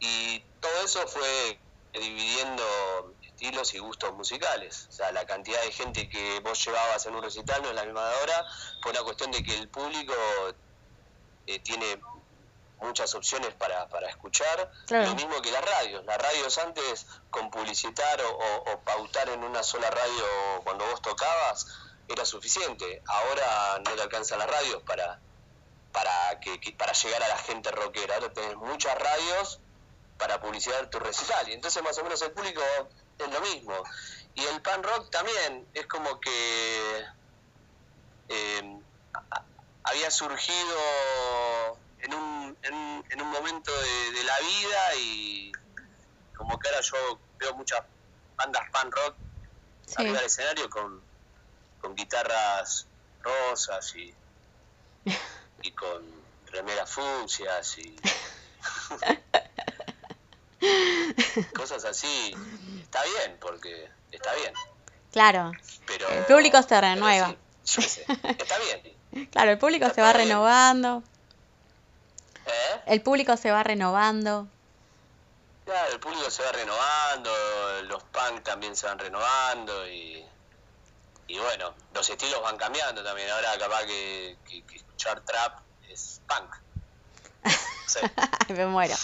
y 0.00 0.40
todo 0.60 0.80
eso 0.84 1.06
fue 1.08 1.58
dividiendo 1.92 2.64
estilos 3.22 3.74
y 3.74 3.78
gustos 3.78 4.12
musicales. 4.14 4.86
O 4.88 4.92
sea, 4.92 5.12
la 5.12 5.26
cantidad 5.26 5.60
de 5.62 5.72
gente 5.72 6.08
que 6.08 6.40
vos 6.40 6.64
llevabas 6.64 7.04
en 7.06 7.14
un 7.14 7.22
recital 7.22 7.62
no 7.62 7.68
es 7.68 7.74
la 7.74 7.84
misma 7.84 8.08
de 8.08 8.14
ahora, 8.16 8.46
fue 8.82 8.92
una 8.92 9.02
cuestión 9.02 9.30
de 9.32 9.42
que 9.42 9.56
el 9.56 9.68
público 9.68 10.14
eh, 11.46 11.58
tiene 11.60 12.00
muchas 12.80 13.14
opciones 13.14 13.54
para, 13.54 13.88
para 13.88 14.08
escuchar, 14.08 14.70
lo 14.88 15.14
mismo 15.14 15.40
que 15.42 15.50
las 15.50 15.64
radios. 15.64 16.04
Las 16.04 16.18
radios 16.18 16.58
antes, 16.58 17.06
con 17.30 17.50
publicitar 17.50 18.20
o, 18.22 18.72
o 18.72 18.80
pautar 18.80 19.28
en 19.28 19.44
una 19.44 19.62
sola 19.62 19.90
radio 19.90 20.24
cuando 20.64 20.86
vos 20.86 21.02
tocabas, 21.02 21.66
era 22.08 22.24
suficiente. 22.24 23.02
Ahora 23.06 23.80
no 23.84 23.94
te 23.94 24.02
alcanzan 24.02 24.38
las 24.38 24.50
radios 24.50 24.82
para, 24.82 25.20
para, 25.92 26.40
que, 26.40 26.74
para 26.76 26.92
llegar 26.92 27.22
a 27.22 27.28
la 27.28 27.38
gente 27.38 27.70
rockera. 27.70 28.14
Ahora 28.16 28.32
tenés 28.32 28.56
muchas 28.56 28.96
radios 28.98 29.60
para 30.16 30.40
publicitar 30.40 30.88
tu 30.90 30.98
recital. 30.98 31.48
Y 31.48 31.52
entonces 31.52 31.82
más 31.82 31.98
o 31.98 32.02
menos 32.02 32.20
el 32.22 32.32
público 32.32 32.62
es 33.18 33.30
lo 33.30 33.40
mismo. 33.40 33.74
Y 34.34 34.44
el 34.44 34.62
pan 34.62 34.82
rock 34.82 35.10
también 35.10 35.66
es 35.74 35.86
como 35.86 36.20
que 36.20 37.04
eh, 38.28 38.78
había 39.84 40.10
surgido 40.10 40.76
en 42.00 42.14
un, 42.14 42.56
en, 42.62 43.22
un 43.22 43.30
momento 43.30 43.72
de, 43.72 44.24
la 44.24 44.38
vida 44.38 44.94
y 44.96 45.52
como 46.36 46.58
que 46.58 46.68
ahora 46.68 46.80
yo 46.80 47.18
veo 47.38 47.54
muchas 47.54 47.82
bandas 48.36 48.62
pan 48.70 48.90
rock 48.90 49.14
arriba 49.96 50.18
del 50.18 50.26
escenario 50.26 50.68
con, 50.68 51.00
con 51.80 51.94
guitarras 51.94 52.86
rosas 53.22 53.94
y, 53.96 54.14
y 55.62 55.72
con 55.72 56.04
remeras 56.46 56.90
fucsias 56.90 57.78
y 57.78 57.96
cosas 61.54 61.84
así. 61.84 62.34
Está 62.82 63.02
bien, 63.04 63.36
porque 63.40 63.90
está 64.10 64.34
bien. 64.34 64.52
Claro. 65.12 65.52
Pero, 65.86 66.08
el 66.08 66.24
público 66.24 66.62
se 66.62 66.80
renueva. 66.80 67.36
está 67.64 68.58
bien. 68.58 68.96
Claro, 69.32 69.50
el 69.52 69.58
público 69.58 69.88
se 69.92 70.02
va 70.02 70.12
renovando. 70.12 71.02
¿Eh? 72.48 72.80
El 72.86 73.02
público 73.02 73.36
se 73.36 73.50
va 73.50 73.62
renovando. 73.62 74.46
Claro, 75.64 75.92
el 75.92 76.00
público 76.00 76.30
se 76.30 76.42
va 76.42 76.52
renovando, 76.52 77.30
los 77.84 78.02
punk 78.04 78.42
también 78.42 78.74
se 78.74 78.86
van 78.86 78.98
renovando 78.98 79.86
y, 79.86 80.24
y 81.26 81.38
bueno, 81.38 81.74
los 81.92 82.08
estilos 82.08 82.40
van 82.42 82.56
cambiando 82.56 83.04
también. 83.04 83.30
Ahora 83.30 83.58
capaz 83.58 83.84
que, 83.84 84.38
que, 84.48 84.76
escuchar 84.76 85.20
trap 85.20 85.60
es 85.90 86.22
punk. 86.26 86.54
Me 88.48 88.66
muero. 88.66 88.94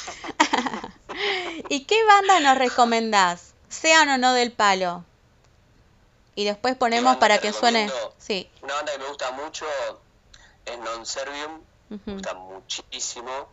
¿Y 1.68 1.84
qué 1.84 2.02
banda 2.04 2.40
nos 2.40 2.56
recomendás? 2.56 3.52
Sean 3.68 4.08
o 4.08 4.18
no 4.18 4.32
del 4.32 4.50
palo. 4.50 5.04
Y 6.34 6.44
después 6.44 6.76
ponemos 6.76 7.16
para 7.18 7.38
que 7.38 7.52
suene. 7.52 7.92
Sí. 8.18 8.50
Una 8.62 8.74
banda 8.74 8.92
que 8.92 8.98
me 8.98 9.08
gusta 9.08 9.30
mucho 9.32 9.66
es 10.64 10.78
Non 10.78 11.06
Servium. 11.06 11.60
Me 12.04 12.12
gusta 12.14 12.34
muchísimo. 12.34 13.48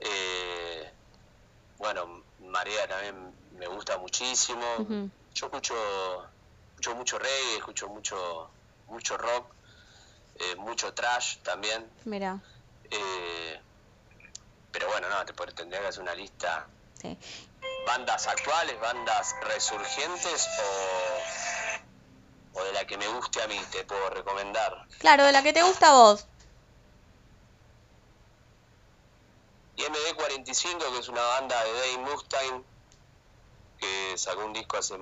Eh, 0.00 0.92
bueno, 1.78 2.24
Marea 2.38 2.88
también 2.88 3.34
me 3.52 3.66
gusta 3.66 3.98
muchísimo. 3.98 4.64
Yo 5.34 5.46
escucho, 5.46 5.74
escucho 6.70 6.94
mucho 6.94 7.18
reggae, 7.18 7.56
escucho 7.56 7.88
mucho, 7.88 8.50
mucho 8.86 9.16
rock, 9.18 9.54
eh, 10.36 10.56
mucho 10.56 10.94
trash 10.94 11.38
también. 11.42 11.90
Mira. 12.04 12.42
Eh, 12.90 13.60
pero 14.70 14.88
bueno, 14.88 15.08
no, 15.08 15.24
te 15.24 15.32
tendría 15.52 15.80
que 15.80 15.86
hacer 15.88 16.02
una 16.02 16.14
lista. 16.14 16.68
Sí. 17.00 17.18
¿Bandas 17.86 18.26
actuales, 18.26 18.80
bandas 18.80 19.34
resurgentes 19.42 20.48
o, 22.52 22.60
o 22.60 22.64
de 22.64 22.72
la 22.72 22.86
que 22.86 22.96
me 22.96 23.06
guste 23.08 23.42
a 23.42 23.48
mí 23.48 23.60
te 23.70 23.84
puedo 23.84 24.10
recomendar? 24.10 24.86
Claro, 24.98 25.24
de 25.24 25.32
la 25.32 25.42
que 25.42 25.52
te 25.52 25.62
gusta 25.62 25.90
a 25.90 25.92
vos. 25.92 26.26
Y 29.76 29.82
MD45, 29.82 30.92
que 30.92 30.98
es 30.98 31.08
una 31.08 31.22
banda 31.22 31.62
de 31.64 31.72
Dave 31.72 31.98
Mustaine, 31.98 32.62
que 33.78 34.16
sacó 34.16 34.44
un 34.44 34.52
disco 34.52 34.76
hace 34.76 34.96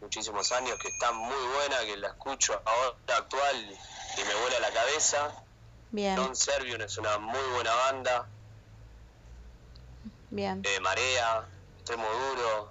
muchísimos 0.00 0.50
años, 0.52 0.78
que 0.80 0.88
está 0.88 1.12
muy 1.12 1.46
buena, 1.54 1.80
que 1.84 1.96
la 1.96 2.08
escucho 2.08 2.60
ahora 2.64 3.16
actual 3.16 3.78
y 4.16 4.24
me 4.24 4.34
vuela 4.34 4.60
la 4.60 4.72
cabeza. 4.72 5.42
Bien. 5.92 6.16
Non 6.16 6.34
Servium 6.34 6.82
es 6.82 6.98
una 6.98 7.18
muy 7.18 7.46
buena 7.54 7.72
banda. 7.74 8.26
Bien. 10.30 10.60
Eh, 10.64 10.80
Marea, 10.80 11.46
Extremo 11.78 12.04
Duro. 12.04 12.70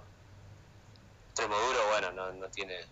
Extremo 1.30 1.56
Duro, 1.58 1.80
bueno, 1.88 2.12
no, 2.12 2.32
no 2.32 2.48
tiene 2.50 2.84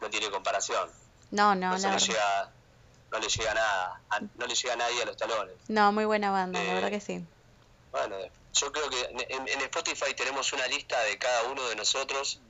no 0.00 0.10
tiene 0.10 0.30
comparación. 0.30 0.90
No, 1.30 1.54
no, 1.54 1.78
no. 1.78 1.90
Le 1.90 1.98
llega, 1.98 2.50
no 3.10 3.18
le 3.18 3.28
llega 3.28 3.54
nada, 3.54 4.00
no 4.36 4.46
le 4.46 4.54
llega 4.54 4.76
nadie 4.76 5.02
a 5.02 5.06
los 5.06 5.16
talones. 5.16 5.54
No, 5.68 5.92
muy 5.92 6.04
buena 6.04 6.30
banda, 6.30 6.62
la 6.62 6.74
verdad 6.74 6.88
eh, 6.88 6.98
que 6.98 7.00
sí. 7.00 7.24
Bueno, 7.92 8.16
yo 8.54 8.72
creo 8.72 8.88
que 8.88 9.02
en, 9.28 9.60
Spotify 9.60 10.14
tenemos 10.16 10.52
una 10.54 10.66
lista 10.66 10.98
de 11.04 11.18
cada 11.18 11.44
uno 11.44 11.62
de 11.68 11.76
nosotros, 11.76 12.40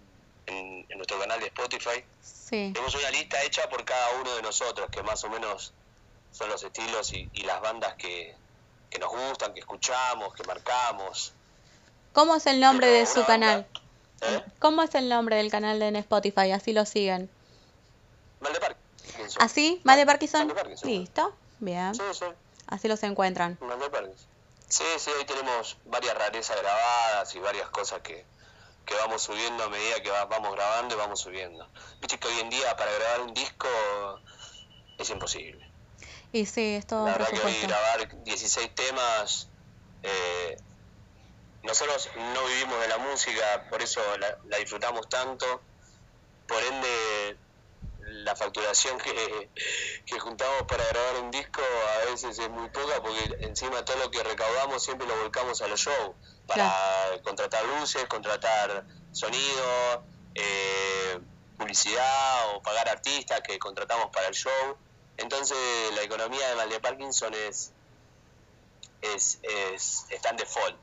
en, 0.46 0.86
nuestro 0.96 1.18
canal 1.18 1.40
de 1.40 1.46
Spotify. 1.46 2.04
Sí. 2.22 2.70
Tenemos 2.72 2.94
una 2.94 3.10
lista 3.10 3.42
hecha 3.42 3.68
por 3.68 3.84
cada 3.84 4.20
uno 4.20 4.36
de 4.36 4.42
nosotros, 4.42 4.88
que 4.90 5.02
más 5.02 5.22
o 5.24 5.28
menos 5.28 5.72
son 6.30 6.48
los 6.48 6.62
estilos 6.62 7.12
y, 7.12 7.28
las 7.42 7.60
bandas 7.60 7.94
que, 7.94 8.34
nos 9.00 9.10
gustan, 9.10 9.52
que 9.52 9.60
escuchamos, 9.60 10.32
que 10.34 10.44
marcamos. 10.44 11.32
¿Cómo 12.12 12.36
es 12.36 12.46
el 12.46 12.60
nombre 12.60 12.86
de 12.86 13.06
su 13.06 13.24
canal? 13.24 13.66
¿Eh? 14.20 14.42
¿Cómo 14.60 14.82
es 14.82 14.94
el 14.94 15.08
nombre 15.08 15.36
del 15.36 15.50
canal 15.50 15.80
de 15.80 15.88
en 15.88 15.96
Spotify? 15.96 16.52
Así 16.52 16.72
lo 16.72 16.84
siguen. 16.86 17.28
Mal 18.40 18.52
de 18.52 18.60
Parkinson. 18.60 19.42
¿Así? 19.42 19.80
¿Mal 19.82 19.98
de 19.98 20.06
Parkinson? 20.06 20.54
Listo. 20.84 21.34
Bien. 21.58 21.94
Sí, 21.94 22.02
sí. 22.12 22.26
Así 22.68 22.86
los 22.86 23.02
encuentran. 23.02 23.58
Mal 23.60 23.80
de 23.80 23.90
Parkinson. 23.90 24.31
Sí, 24.72 24.84
sí, 24.96 25.10
ahí 25.18 25.26
tenemos 25.26 25.76
varias 25.84 26.14
rarezas 26.16 26.58
grabadas 26.58 27.34
y 27.34 27.38
varias 27.40 27.68
cosas 27.68 28.00
que, 28.00 28.24
vamos 29.02 29.20
subiendo 29.20 29.64
a 29.64 29.68
medida 29.68 30.00
que 30.00 30.08
vamos 30.10 30.54
grabando 30.54 30.94
y 30.94 30.98
vamos 30.98 31.20
subiendo. 31.20 31.68
Viste 32.00 32.18
que 32.18 32.28
hoy 32.28 32.40
en 32.40 32.48
día 32.48 32.74
para 32.74 32.90
grabar 32.90 33.20
un 33.20 33.34
disco 33.34 33.68
es 34.96 35.10
imposible. 35.10 35.70
Y 36.32 36.46
sí, 36.46 36.76
es 36.76 36.86
todo 36.86 37.04
La 37.04 37.12
verdad 37.12 37.28
que 37.28 37.46
hoy 37.46 37.60
grabar 37.60 38.24
16 38.24 38.74
temas, 38.74 39.48
eh, 40.04 40.56
nosotros 41.64 42.08
no 42.16 42.46
vivimos 42.46 42.80
de 42.80 42.88
la 42.88 42.96
música, 42.96 43.66
por 43.68 43.82
eso 43.82 44.00
la, 44.16 44.38
la 44.46 44.56
disfrutamos 44.56 45.06
tanto, 45.06 45.60
por 46.48 46.62
ende 46.62 47.36
la 48.12 48.36
facturación 48.36 48.98
que, 48.98 50.18
juntamos 50.18 50.62
para 50.68 50.86
grabar 50.86 51.16
un 51.22 51.30
disco 51.30 51.62
a 52.00 52.10
veces 52.10 52.38
es 52.38 52.50
muy 52.50 52.68
poca 52.68 53.02
porque 53.02 53.36
encima 53.40 53.84
todo 53.84 53.96
lo 53.96 54.10
que 54.10 54.22
recaudamos 54.22 54.82
siempre 54.82 55.06
lo 55.06 55.16
volcamos 55.16 55.60
a 55.62 55.68
los 55.68 55.80
shows. 55.80 56.14
Para 56.46 57.20
contratar 57.22 57.64
luces, 57.64 58.04
contratar 58.06 58.84
sonido, 59.12 60.04
eh, 60.34 61.18
publicidad 61.56 62.54
o 62.54 62.62
pagar 62.62 62.88
artistas 62.88 63.40
que 63.40 63.58
contratamos 63.58 64.10
para 64.12 64.28
el 64.28 64.34
show. 64.34 64.76
Entonces 65.16 65.56
la 65.94 66.02
economía 66.02 66.48
de 66.50 66.56
Mal 66.56 66.68
de 66.68 66.80
Parkinson 66.80 67.32
es, 67.34 67.72
es, 69.00 69.38
es 69.42 70.06
está 70.10 70.30
en 70.30 70.36
default 70.36 70.76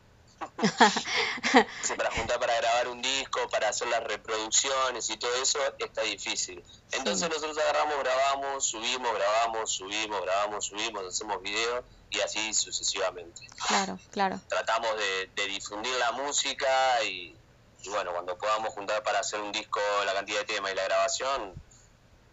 para 1.98 2.12
juntar 2.12 2.40
para 2.40 2.56
grabar 2.56 2.88
un 2.88 3.02
disco, 3.02 3.48
para 3.50 3.70
hacer 3.70 3.88
las 3.88 4.04
reproducciones 4.04 5.10
y 5.10 5.18
todo 5.18 5.34
eso, 5.42 5.60
está 5.78 6.02
difícil. 6.02 6.64
Entonces 6.92 7.30
nosotros 7.30 7.58
agarramos, 7.58 8.00
grabamos, 8.00 8.66
subimos, 8.66 9.14
grabamos, 9.14 9.72
subimos, 9.72 10.22
grabamos, 10.22 10.66
subimos, 10.66 11.06
hacemos 11.06 11.42
videos 11.42 11.84
y 12.10 12.20
así 12.22 12.54
sucesivamente. 12.54 13.48
Claro, 13.68 14.00
claro. 14.12 14.40
Tratamos 14.48 14.92
de, 14.98 15.48
difundir 15.48 15.94
la 15.96 16.12
música 16.12 17.04
y, 17.04 17.36
bueno, 17.90 18.14
cuando 18.14 18.38
podamos 18.38 18.74
juntar 18.74 19.04
para 19.04 19.20
hacer 19.20 19.40
un 19.42 19.52
disco, 19.52 19.80
la 20.06 20.14
cantidad 20.14 20.40
de 20.40 20.46
temas 20.46 20.72
y 20.72 20.76
la 20.76 20.84
grabación, 20.84 21.54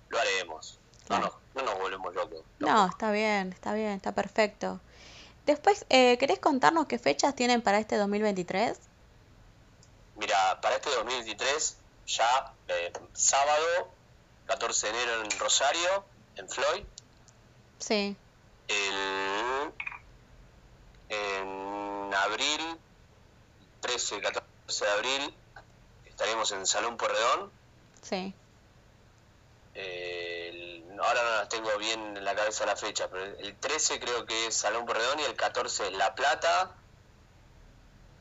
lo 0.09 0.19
haremos. 0.19 0.79
No, 1.09 1.21
no, 1.21 1.33
no 1.55 1.63
nos 1.63 1.79
volvemos 1.79 2.15
locos. 2.15 2.41
No, 2.59 2.87
está 2.87 3.11
bien, 3.11 3.53
está 3.53 3.75
bien, 3.75 3.93
está 3.93 4.13
perfecto. 4.13 4.81
Después, 5.47 5.87
eh, 5.91 6.19
¿querés 6.19 6.41
contarnos 6.41 6.87
qué 6.87 6.99
fechas 6.99 7.37
tienen 7.37 7.63
para 7.63 7.79
este 7.79 7.97
2023? 7.97 8.79
Mira, 10.17 10.61
para 10.61 10.75
este 10.75 10.91
2023, 10.91 11.77
ya 12.07 12.53
eh, 12.67 12.93
sábado, 13.13 13.89
14 14.47 14.87
de 14.87 14.93
enero 14.93 15.23
en 15.23 15.31
Rosario, 15.39 16.05
en 16.35 16.49
Floyd. 16.49 16.85
Sí. 17.79 18.17
El, 18.67 19.73
en 21.11 22.15
abril, 22.15 22.79
13 23.81 24.17
y 24.17 24.21
14 24.21 24.85
de 24.85 24.91
abril, 24.91 25.35
estaremos 26.07 26.51
en 26.51 26.67
Salón 26.67 26.97
Porredón. 26.97 27.53
Sí. 28.03 28.35
Eh, 29.79 30.83
ahora 31.03 31.23
no 31.23 31.31
las 31.37 31.49
tengo 31.51 31.77
bien 31.77 32.17
en 32.17 32.25
la 32.25 32.35
cabeza 32.35 32.65
la 32.65 32.77
fecha, 32.77 33.09
pero 33.11 33.25
el 33.25 33.57
13 33.57 34.01
creo 34.01 34.25
que 34.25 34.47
es 34.47 34.57
Salón 34.57 34.87
Porredón 34.87 35.21
y 35.21 35.25
el 35.25 35.37
14 35.37 35.89
es 35.89 35.93
La 35.93 36.15
Plata. 36.15 36.75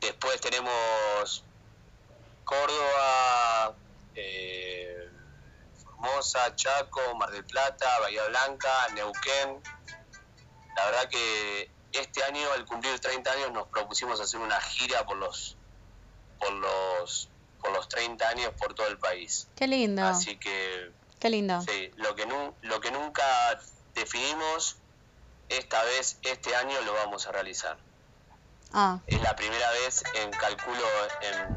Después 0.00 0.38
tenemos 0.42 1.44
Córdoba, 2.44 3.74
eh, 4.14 5.10
Formosa, 5.82 6.54
Chaco, 6.54 7.14
Mar 7.14 7.30
del 7.30 7.44
Plata, 7.46 8.00
Bahía 8.00 8.26
Blanca, 8.28 8.88
Neuquén. 8.94 9.62
La 10.76 10.84
verdad 10.84 11.08
que 11.08 11.70
este 11.92 12.22
año, 12.22 12.52
al 12.52 12.66
cumplir 12.66 13.00
30 13.00 13.32
años, 13.32 13.52
nos 13.52 13.68
propusimos 13.68 14.20
hacer 14.20 14.40
una 14.40 14.60
gira 14.60 15.06
por 15.06 15.16
los 15.16 15.56
por 16.38 16.52
los 16.52 17.30
por 17.62 17.72
los 17.72 17.88
30 17.88 18.28
años 18.28 18.52
por 18.58 18.74
todo 18.74 18.86
el 18.88 18.98
país. 18.98 19.48
Qué 19.56 19.66
lindo. 19.66 20.04
Así 20.04 20.36
que 20.36 20.92
Qué 21.18 21.30
lindo. 21.30 21.60
Sí, 21.62 21.90
lo 21.96 22.14
que, 22.14 22.26
lo 22.62 22.80
que 22.80 22.90
nunca 22.90 23.24
definimos, 23.94 24.76
esta 25.48 25.82
vez, 25.84 26.18
este 26.22 26.54
año 26.54 26.80
lo 26.82 26.92
vamos 26.94 27.26
a 27.26 27.32
realizar. 27.32 27.78
Ah, 28.72 28.98
Es 29.06 29.20
la 29.22 29.34
primera 29.36 29.70
vez 29.70 30.02
en, 30.14 30.30
calculo, 30.30 30.84
en 31.22 31.54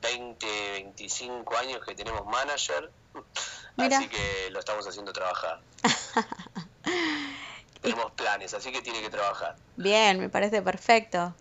20, 0.00 0.46
25 0.72 1.56
años 1.56 1.84
que 1.84 1.94
tenemos 1.94 2.24
manager. 2.26 2.90
Mira. 3.76 3.98
Así 3.98 4.08
que 4.08 4.48
lo 4.50 4.60
estamos 4.60 4.86
haciendo 4.86 5.12
trabajar. 5.12 5.60
tenemos 7.82 8.12
planes, 8.12 8.54
así 8.54 8.72
que 8.72 8.82
tiene 8.82 9.02
que 9.02 9.10
trabajar. 9.10 9.56
bien, 9.76 10.18
me 10.18 10.28
parece 10.28 10.62
perfecto. 10.62 11.34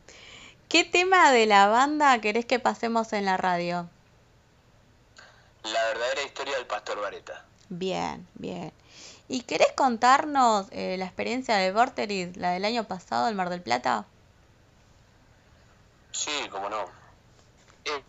¿Qué 0.68 0.84
tema 0.84 1.32
de 1.32 1.46
la 1.46 1.68
banda 1.68 2.20
querés 2.20 2.46
que 2.46 2.60
pasemos 2.60 3.14
en 3.14 3.26
la 3.26 3.38
radio? 3.38 3.90
La 5.66 5.84
verdadera 5.86 6.22
historia 6.24 6.56
del 6.58 6.68
Pastor 6.68 7.02
Vareta. 7.02 7.44
Bien, 7.70 8.28
bien. 8.36 8.72
¿Y 9.28 9.42
querés 9.42 9.72
contarnos 9.74 10.68
eh, 10.72 10.98
la 10.98 11.06
experiencia 11.06 11.56
de 11.56 11.72
Vorteris, 11.72 12.38
la 12.38 12.52
del 12.52 12.66
año 12.66 12.84
pasado, 12.88 13.28
el 13.28 13.36
Mar 13.36 13.50
del 13.50 13.62
Plata? 13.62 14.06
Sí, 16.12 16.48
cómo 16.52 16.70
no. 16.70 16.86
Eh, 17.86 18.04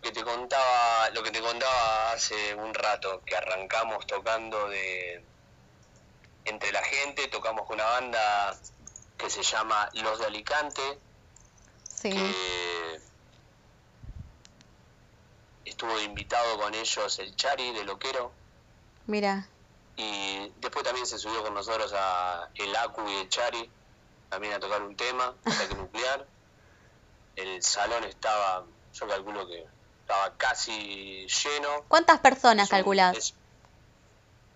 que 0.00 0.12
te 0.12 0.22
contaba, 0.22 1.10
lo 1.10 1.22
que 1.22 1.30
te 1.30 1.40
contaba 1.40 2.12
hace 2.12 2.54
un 2.54 2.72
rato, 2.72 3.22
que 3.26 3.36
arrancamos 3.36 4.06
tocando 4.06 4.68
de 4.68 5.24
entre 6.44 6.72
la 6.72 6.82
gente, 6.82 7.28
tocamos 7.28 7.66
con 7.66 7.74
una 7.74 7.84
banda 7.84 8.56
que 9.16 9.30
se 9.30 9.42
llama 9.42 9.88
Los 9.94 10.18
de 10.20 10.26
Alicante, 10.26 10.98
Sí, 11.84 12.10
que 12.10 13.00
estuvo 15.72 15.98
invitado 16.00 16.58
con 16.58 16.74
ellos 16.74 17.18
el 17.18 17.34
Chari 17.36 17.72
de 17.72 17.84
Loquero 17.84 18.32
mira, 19.06 19.48
y 19.96 20.48
después 20.56 20.84
también 20.84 21.06
se 21.06 21.18
subió 21.18 21.42
con 21.42 21.54
nosotros 21.54 21.92
a 21.94 22.50
el 22.54 22.74
Acu 22.76 23.06
y 23.08 23.16
el 23.16 23.28
Chari 23.28 23.70
también 24.28 24.54
a 24.54 24.60
tocar 24.60 24.82
un 24.82 24.96
tema, 24.96 25.36
ataque 25.44 25.74
nuclear. 25.74 26.26
El 27.36 27.62
salón 27.62 28.04
estaba, 28.04 28.64
yo 28.92 29.08
calculo 29.08 29.46
que 29.46 29.64
estaba 30.00 30.36
casi 30.36 31.26
lleno. 31.26 31.84
¿cuántas 31.88 32.20
personas 32.20 32.70
es- 32.72 33.34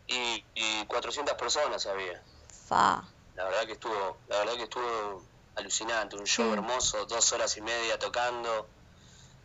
y, 0.06 0.44
y 0.54 0.86
400 0.86 1.34
personas 1.34 1.84
había. 1.86 2.22
Fa, 2.68 3.02
La 3.34 3.44
verdad 3.44 3.66
que 3.66 3.72
estuvo, 3.72 4.22
la 4.28 4.38
verdad 4.38 4.54
que 4.54 4.62
estuvo 4.64 5.26
alucinante, 5.56 6.16
un 6.16 6.26
show 6.26 6.46
Sí. 6.46 6.52
hermoso, 6.52 7.04
dos 7.06 7.32
horas 7.32 7.56
y 7.56 7.60
media 7.60 7.98
tocando. 7.98 8.70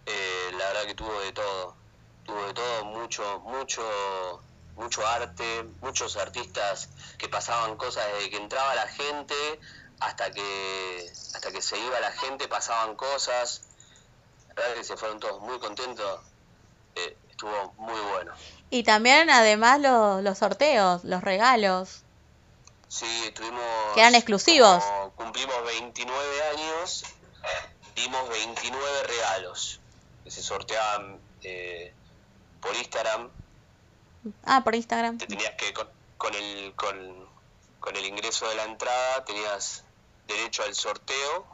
Eh, 0.05 0.51
la 0.57 0.65
verdad 0.67 0.85
que 0.85 0.95
tuvo 0.95 1.19
de 1.21 1.31
todo, 1.31 1.75
tuvo 2.23 2.45
de 2.47 2.53
todo, 2.53 2.85
mucho, 2.85 3.39
mucho, 3.41 4.41
mucho 4.75 5.05
arte, 5.05 5.65
muchos 5.81 6.17
artistas 6.17 6.89
que 7.17 7.29
pasaban 7.29 7.77
cosas 7.77 8.05
desde 8.13 8.29
que 8.31 8.37
entraba 8.37 8.73
la 8.75 8.87
gente 8.87 9.35
hasta 9.99 10.31
que 10.31 11.11
hasta 11.35 11.51
que 11.51 11.61
se 11.61 11.77
iba 11.77 11.99
la 11.99 12.11
gente 12.11 12.47
pasaban 12.47 12.95
cosas. 12.95 13.61
La 14.49 14.55
verdad 14.55 14.75
que 14.75 14.83
se 14.83 14.97
fueron 14.97 15.19
todos 15.19 15.41
muy 15.41 15.59
contentos. 15.59 16.21
Eh, 16.95 17.17
estuvo 17.29 17.73
muy 17.77 17.99
bueno. 18.11 18.33
Y 18.69 18.83
también 18.83 19.29
además 19.29 19.79
los, 19.79 20.23
los 20.23 20.37
sorteos, 20.37 21.03
los 21.03 21.21
regalos. 21.21 22.03
Sí, 22.87 23.31
tuvimos... 23.33 23.63
Que 23.93 24.01
eran 24.01 24.15
exclusivos. 24.15 24.83
como 24.83 25.11
cumplimos 25.11 25.63
29 25.63 26.43
años, 26.49 27.05
dimos 27.95 28.29
29 28.29 29.03
regalos 29.03 29.80
que 30.23 30.31
se 30.31 30.41
sorteaban 30.41 31.19
eh, 31.43 31.93
por 32.61 32.75
Instagram. 32.75 33.29
Ah, 34.43 34.63
por 34.63 34.75
Instagram. 34.75 35.17
Te 35.17 35.27
tenías 35.27 35.53
que, 35.55 35.73
con, 35.73 35.87
con 36.17 36.35
el, 36.35 36.73
con, 36.75 37.27
con 37.79 37.95
el 37.95 38.05
ingreso 38.05 38.47
de 38.47 38.55
la 38.55 38.65
entrada, 38.65 39.25
tenías 39.25 39.83
derecho 40.27 40.63
al 40.63 40.75
sorteo 40.75 41.45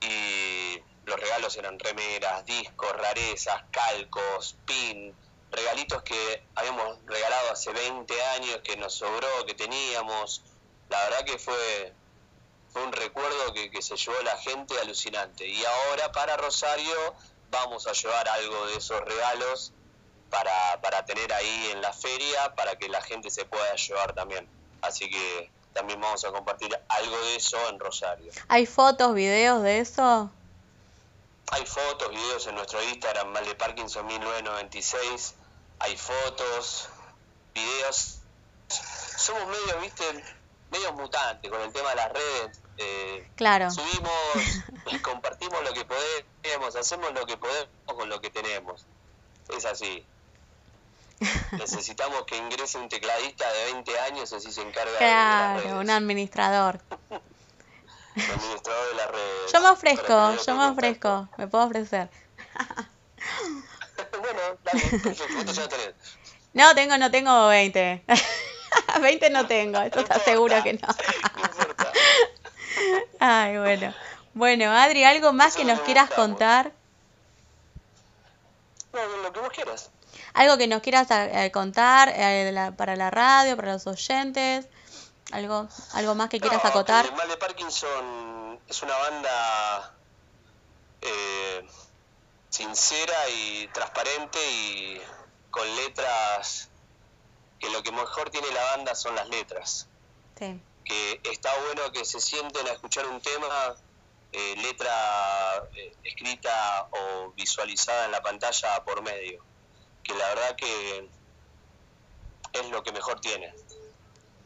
y 0.00 0.82
los 1.06 1.18
regalos 1.18 1.56
eran 1.56 1.78
remeras, 1.78 2.44
discos, 2.44 2.92
rarezas, 2.92 3.64
calcos, 3.70 4.56
pin, 4.66 5.14
regalitos 5.50 6.02
que 6.02 6.44
habíamos 6.54 6.98
regalado 7.06 7.52
hace 7.52 7.72
20 7.72 8.24
años, 8.24 8.60
que 8.62 8.76
nos 8.76 8.94
sobró, 8.94 9.46
que 9.46 9.54
teníamos. 9.54 10.42
La 10.88 11.02
verdad 11.04 11.24
que 11.24 11.38
fue, 11.38 11.94
fue 12.72 12.82
un 12.82 12.92
recuerdo 12.92 13.52
que, 13.54 13.70
que 13.70 13.82
se 13.82 13.96
llevó 13.96 14.20
la 14.22 14.36
gente 14.38 14.78
alucinante. 14.80 15.48
Y 15.48 15.64
ahora 15.64 16.12
para 16.12 16.36
Rosario 16.36 17.14
vamos 17.50 17.86
a 17.86 17.92
llevar 17.92 18.28
algo 18.28 18.66
de 18.66 18.76
esos 18.76 19.00
regalos 19.00 19.72
para, 20.30 20.80
para 20.80 21.04
tener 21.04 21.32
ahí 21.32 21.70
en 21.72 21.80
la 21.80 21.92
feria, 21.92 22.54
para 22.54 22.76
que 22.76 22.88
la 22.88 23.00
gente 23.00 23.30
se 23.30 23.44
pueda 23.44 23.74
llevar 23.74 24.14
también. 24.14 24.48
Así 24.82 25.08
que 25.08 25.50
también 25.72 26.00
vamos 26.00 26.24
a 26.24 26.32
compartir 26.32 26.78
algo 26.88 27.18
de 27.26 27.36
eso 27.36 27.58
en 27.68 27.78
Rosario. 27.78 28.32
¿Hay 28.48 28.66
fotos, 28.66 29.14
videos 29.14 29.62
de 29.62 29.80
eso? 29.80 30.30
Hay 31.52 31.64
fotos, 31.64 32.10
videos 32.10 32.46
en 32.46 32.56
nuestro 32.56 32.82
Instagram, 32.82 33.28
Mal 33.28 33.44
de 33.44 33.54
Parkinson 33.54 34.06
1996. 34.06 35.34
Hay 35.78 35.96
fotos, 35.96 36.88
videos. 37.54 38.18
Somos 38.68 39.46
medio, 39.46 39.80
viste, 39.80 40.24
medio 40.70 40.92
mutantes 40.94 41.50
con 41.50 41.60
el 41.60 41.72
tema 41.72 41.90
de 41.90 41.96
las 41.96 42.12
redes. 42.12 42.60
Eh, 42.78 43.28
Claro. 43.36 43.70
subimos 43.70 44.12
y 44.92 44.98
compartimos 44.98 45.62
lo 45.62 45.72
que 45.72 45.84
podemos, 45.84 46.76
hacemos 46.76 47.12
lo 47.12 47.26
que 47.26 47.36
podemos 47.36 47.68
con 47.86 48.08
lo 48.08 48.20
que 48.20 48.30
tenemos. 48.30 48.84
Es 49.56 49.64
así. 49.64 50.04
Necesitamos 51.52 52.24
que 52.26 52.36
ingrese 52.36 52.78
un 52.78 52.88
tecladista 52.88 53.50
de 53.50 53.72
20 53.72 53.98
años, 54.00 54.32
así 54.32 54.52
se 54.52 54.60
encarga 54.60 54.92
de 54.92 55.00
las 55.00 55.62
Claro, 55.62 55.80
un 55.80 55.90
administrador. 55.90 56.80
el 57.10 58.22
administrador 58.30 58.88
de 58.90 58.94
las 58.96 59.10
redes. 59.10 59.52
Yo 59.52 59.60
me 59.60 59.68
ofrezco, 59.68 60.36
yo 60.44 60.54
me 60.56 60.66
ofrezco, 60.66 61.28
me 61.38 61.48
puedo 61.48 61.64
ofrecer. 61.64 62.10
bueno, 64.20 64.40
dale, 64.62 64.80
perfecto, 64.80 65.24
¿cuántos 65.32 65.58
años 65.58 65.68
tenés? 65.70 65.94
No, 66.52 66.74
tengo, 66.74 66.98
no 66.98 67.10
tengo 67.10 67.48
20. 67.48 68.04
20 69.00 69.30
no 69.30 69.46
tengo, 69.46 69.80
esto 69.80 70.00
está 70.00 70.18
seguro 70.20 70.62
que 70.62 70.74
no. 70.74 70.88
No 71.36 71.44
importa. 71.44 71.92
Ay, 73.20 73.58
bueno. 73.58 73.94
Bueno, 74.34 74.70
Adri, 74.70 75.04
¿algo 75.04 75.32
más 75.32 75.56
que 75.56 75.64
nos 75.64 75.80
quieras 75.80 76.10
contar? 76.10 76.72
No, 78.92 79.06
lo 79.22 79.32
que 79.32 79.40
vos 79.40 79.50
quieras. 79.50 79.90
¿Algo 80.34 80.56
que 80.58 80.66
nos 80.66 80.82
quieras 80.82 81.08
eh, 81.10 81.50
contar 81.52 82.08
eh, 82.14 82.50
la- 82.52 82.72
para 82.72 82.96
la 82.96 83.10
radio, 83.10 83.56
para 83.56 83.72
los 83.72 83.86
oyentes? 83.86 84.68
¿Algo, 85.32 85.68
algo 85.94 86.14
más 86.14 86.28
que 86.28 86.38
quieras 86.40 86.62
No, 86.62 86.68
acotar? 86.70 87.04
que 87.08 87.16
Mal 87.16 87.28
de 87.28 87.36
Parkinson 87.36 88.60
es 88.68 88.82
una 88.82 88.96
banda 88.96 89.94
eh, 91.00 91.66
sincera 92.48 93.28
y 93.30 93.68
transparente 93.68 94.38
y 94.50 95.00
con 95.50 95.66
letras 95.76 96.68
que 97.58 97.68
lo 97.70 97.82
que 97.82 97.90
mejor 97.92 98.30
tiene 98.30 98.50
la 98.52 98.62
banda 98.76 98.94
son 98.94 99.14
las 99.14 99.28
letras. 99.28 99.88
Sí, 100.38 100.60
Que 100.86 101.20
está 101.24 101.50
bueno 101.66 101.92
que 101.92 102.04
se 102.04 102.20
sienten 102.20 102.66
a 102.68 102.72
escuchar 102.72 103.06
un 103.06 103.20
tema, 103.20 103.76
eh, 104.32 104.54
letra 104.56 105.68
eh, 105.74 105.94
escrita 106.04 106.88
o 106.92 107.32
visualizada 107.32 108.06
en 108.06 108.12
la 108.12 108.22
pantalla 108.22 108.84
por 108.84 109.02
medio. 109.02 109.44
Que 110.02 110.14
la 110.14 110.28
verdad 110.28 110.56
que 110.56 111.10
es 112.52 112.70
lo 112.70 112.82
que 112.82 112.92
mejor 112.92 113.20
tiene 113.20 113.52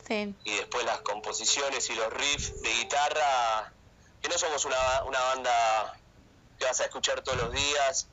sí, 0.07 0.35
y 0.45 0.57
después 0.57 0.85
las 0.85 1.01
composiciones 1.03 1.89
y 1.91 1.95
los 1.95 2.13
riffs 2.13 2.61
de 2.63 2.71
guitarra, 2.71 3.73
que 4.21 4.29
no 4.29 4.39
somos 4.39 4.65
una, 4.65 5.05
una 5.05 5.21
banda 5.21 5.99
que 6.59 6.65
vas 6.65 6.81
a 6.81 6.85
escuchar 6.85 7.23
todos 7.23 7.39
los 7.39 7.53
días, 7.53 8.09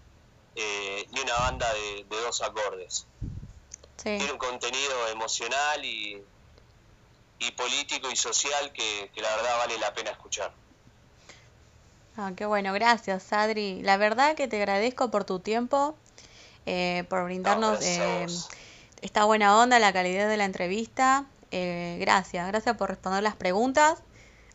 eh, 0.55 1.07
ni 1.11 1.21
una 1.21 1.33
banda 1.35 1.71
de, 1.73 2.05
de 2.09 2.21
dos 2.21 2.41
acordes. 2.41 3.07
sí. 3.97 4.17
Tiene 4.17 4.31
un 4.31 4.37
contenido 4.37 5.07
emocional 5.07 5.83
y, 5.83 6.23
y 7.39 7.51
político 7.51 8.09
y 8.11 8.15
social 8.15 8.71
que, 8.73 9.11
que 9.13 9.21
la 9.21 9.35
verdad 9.35 9.57
vale 9.57 9.77
la 9.77 9.93
pena 9.93 10.11
escuchar. 10.11 10.53
Ah, 12.19 12.31
qué 12.35 12.47
bueno, 12.47 12.73
gracias, 12.73 13.31
Adri. 13.31 13.81
La 13.83 13.97
verdad 13.97 14.35
que 14.35 14.47
te 14.47 14.57
agradezco 14.57 15.11
por 15.11 15.23
tu 15.23 15.39
tiempo, 15.39 15.95
eh, 16.65 17.03
por 17.09 17.25
brindarnos 17.25 17.79
eh, 17.81 18.25
esta 19.03 19.25
buena 19.25 19.59
onda, 19.59 19.77
la 19.77 19.93
calidad 19.93 20.27
de 20.27 20.37
la 20.37 20.45
entrevista. 20.45 21.25
Eh, 21.51 21.97
gracias, 21.99 22.47
gracias 22.47 22.75
por 22.75 22.89
responder 22.89 23.21
las 23.21 23.35
preguntas. 23.35 23.99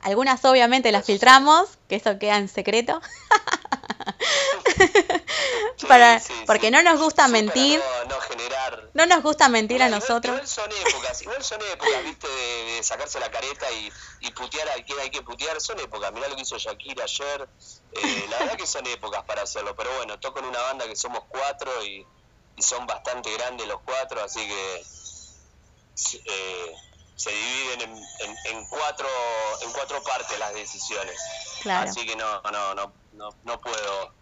Algunas 0.01 0.45
obviamente 0.45 0.91
las 0.91 1.07
filtramos, 1.07 1.79
que 1.89 1.95
eso 1.95 2.19
queda 2.19 2.37
en 2.37 2.49
secreto, 2.49 3.01
para, 5.89 6.21
sí, 6.21 6.33
porque 6.47 6.67
sí. 6.67 6.71
no 6.73 6.83
nos 6.83 7.01
gusta 7.01 7.29
mentir, 7.29 7.81
No, 7.81 8.05
no 8.15 8.21
generar 8.21 8.91
no 8.95 9.07
nos 9.07 9.23
gusta 9.23 9.49
mentir 9.49 9.83
a 9.83 9.89
nosotros. 9.89 10.35
Igual 10.35 10.49
son 10.49 10.71
épocas, 10.87 11.23
igual 11.23 11.45
son 11.45 11.61
épocas, 11.63 12.05
viste, 12.05 12.29
de, 12.29 12.65
de 12.77 12.83
sacarse 12.83 13.19
la 13.21 13.31
careta 13.31 13.71
y, 13.73 13.91
y 14.21 14.31
putear 14.33 14.69
a 14.69 14.75
quien 14.85 14.99
hay 15.01 15.11
que 15.11 15.23
putear, 15.23 15.61
son 15.61 15.79
épocas. 15.81 16.13
Mirá 16.13 16.29
lo 16.29 16.37
que 16.37 16.43
hizo 16.43 16.59
Shakira 16.59 17.05
ayer, 17.05 17.49
eh, 17.93 18.27
la 18.31 18.39
verdad 18.39 18.57
que 18.57 18.67
son 18.67 18.87
épocas 18.87 19.25
para 19.25 19.43
hacerlo, 19.43 19.75
pero 19.77 19.95
bueno, 19.97 20.19
toco 20.19 20.41
en 20.41 20.47
una 20.47 20.61
banda 20.61 20.87
que 20.87 20.97
somos 20.97 21.25
cuatro 21.29 21.71
y, 21.85 22.05
y 22.57 22.63
son 22.63 22.87
bastante 22.87 23.33
grandes 23.33 23.67
los 23.67 23.81
cuatro, 23.83 24.23
así 24.23 24.47
que 24.47 24.83
eh, 26.27 26.75
se 27.15 27.31
dividen 27.31 27.81
en, 27.83 27.91
en- 27.97 28.37
en 28.57 28.67
cuatro 28.69 29.07
en 29.63 29.73
cuatro 29.73 30.03
partes 30.03 30.39
las 30.39 30.53
decisiones. 30.55 31.19
Así 31.75 32.07
que 32.07 32.17
no, 32.17 32.41
no, 32.53 32.75
no, 32.75 32.97
no, 33.13 33.29
no 33.43 33.61
puedo 33.61 34.15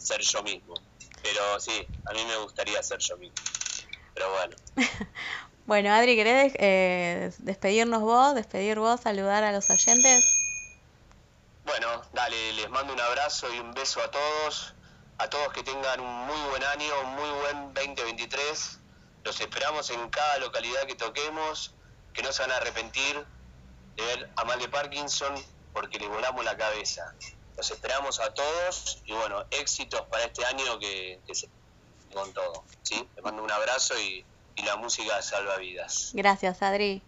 ser 0.00 0.20
yo 0.20 0.42
mismo. 0.42 0.74
Pero 1.22 1.60
sí, 1.60 1.86
a 2.06 2.12
mí 2.12 2.24
me 2.24 2.36
gustaría 2.36 2.82
ser 2.82 2.98
yo 2.98 3.16
mismo. 3.16 3.36
Pero 4.14 4.30
bueno. 4.32 4.56
bueno, 5.66 5.92
Adri, 5.92 6.16
¿querés 6.16 6.52
eh, 6.58 7.32
despedirnos 7.38 8.00
vos, 8.00 8.34
despedir 8.34 8.78
vos, 8.78 9.00
saludar 9.00 9.44
a 9.44 9.52
los 9.52 9.68
oyentes? 9.70 10.24
Bueno, 11.64 12.02
dale, 12.12 12.52
les 12.54 12.68
mando 12.70 12.92
un 12.92 13.00
abrazo 13.00 13.52
y 13.54 13.58
un 13.58 13.72
beso 13.72 14.02
a 14.02 14.10
todos. 14.10 14.74
A 15.18 15.28
todos 15.28 15.52
que 15.52 15.62
tengan 15.62 16.00
un 16.00 16.26
muy 16.26 16.40
buen 16.48 16.64
año, 16.64 16.92
un 17.04 17.14
muy 17.14 17.30
buen 17.40 17.74
2023. 17.74 18.78
Los 19.22 19.40
esperamos 19.40 19.90
en 19.90 20.08
cada 20.08 20.38
localidad 20.38 20.86
que 20.86 20.94
toquemos, 20.94 21.74
que 22.14 22.22
no 22.22 22.32
se 22.32 22.42
van 22.42 22.52
a 22.52 22.56
arrepentir 22.56 23.24
de 23.96 24.04
ver 24.04 24.30
a 24.36 24.44
Mal 24.44 24.58
de 24.58 24.68
Parkinson 24.68 25.34
porque 25.72 25.98
le 25.98 26.08
volamos 26.08 26.44
la 26.44 26.56
cabeza. 26.56 27.14
Los 27.60 27.72
esperamos 27.72 28.18
a 28.20 28.32
todos 28.32 29.02
y 29.04 29.12
bueno, 29.12 29.44
éxitos 29.50 30.00
para 30.10 30.24
este 30.24 30.42
año 30.46 30.78
que, 30.78 31.20
se 31.30 31.46
con 32.10 32.32
todo. 32.32 32.64
¿sí? 32.80 33.06
Les 33.14 33.22
mando 33.22 33.44
un 33.44 33.50
abrazo 33.50 33.92
y, 34.00 34.24
y 34.56 34.62
la 34.62 34.76
música 34.76 35.20
salva 35.20 35.58
vidas. 35.58 36.12
Gracias, 36.14 36.62
Adri. 36.62 37.02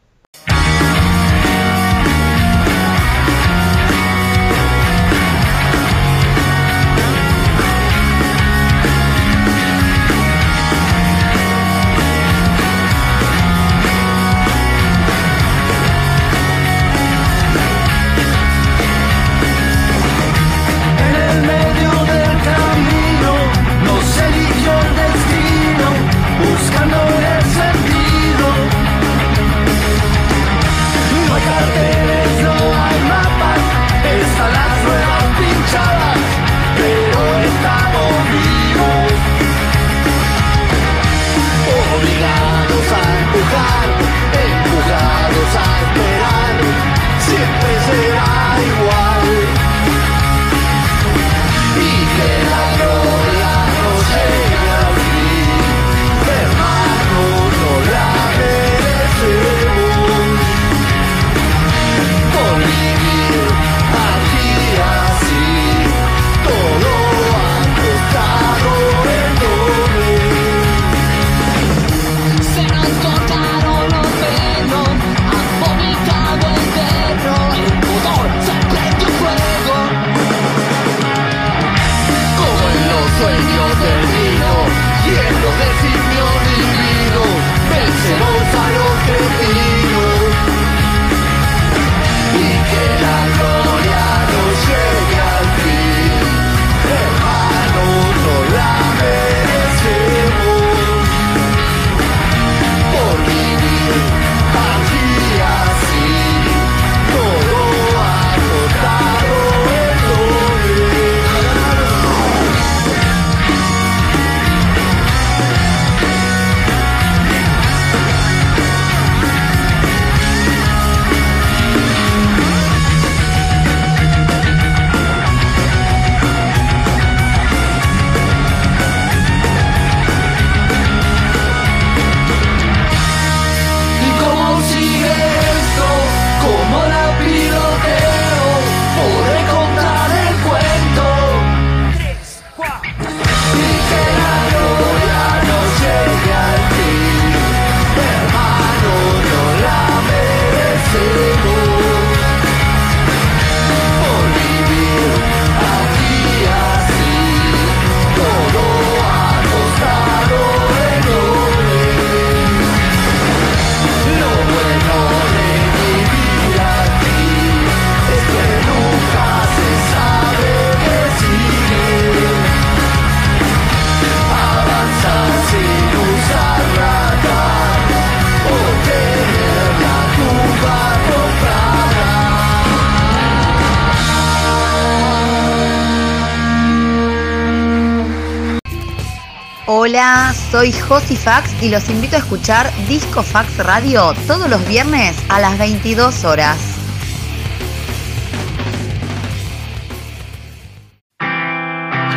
Soy 190.52 190.70
Josi 190.70 191.16
Fax 191.16 191.62
y 191.62 191.70
los 191.70 191.88
invito 191.88 192.14
a 192.14 192.18
escuchar 192.18 192.70
Disco 192.86 193.22
Fax 193.22 193.56
Radio 193.64 194.12
todos 194.26 194.50
los 194.50 194.68
viernes 194.68 195.16
a 195.30 195.40
las 195.40 195.56
22 195.56 196.26
horas. 196.26 196.58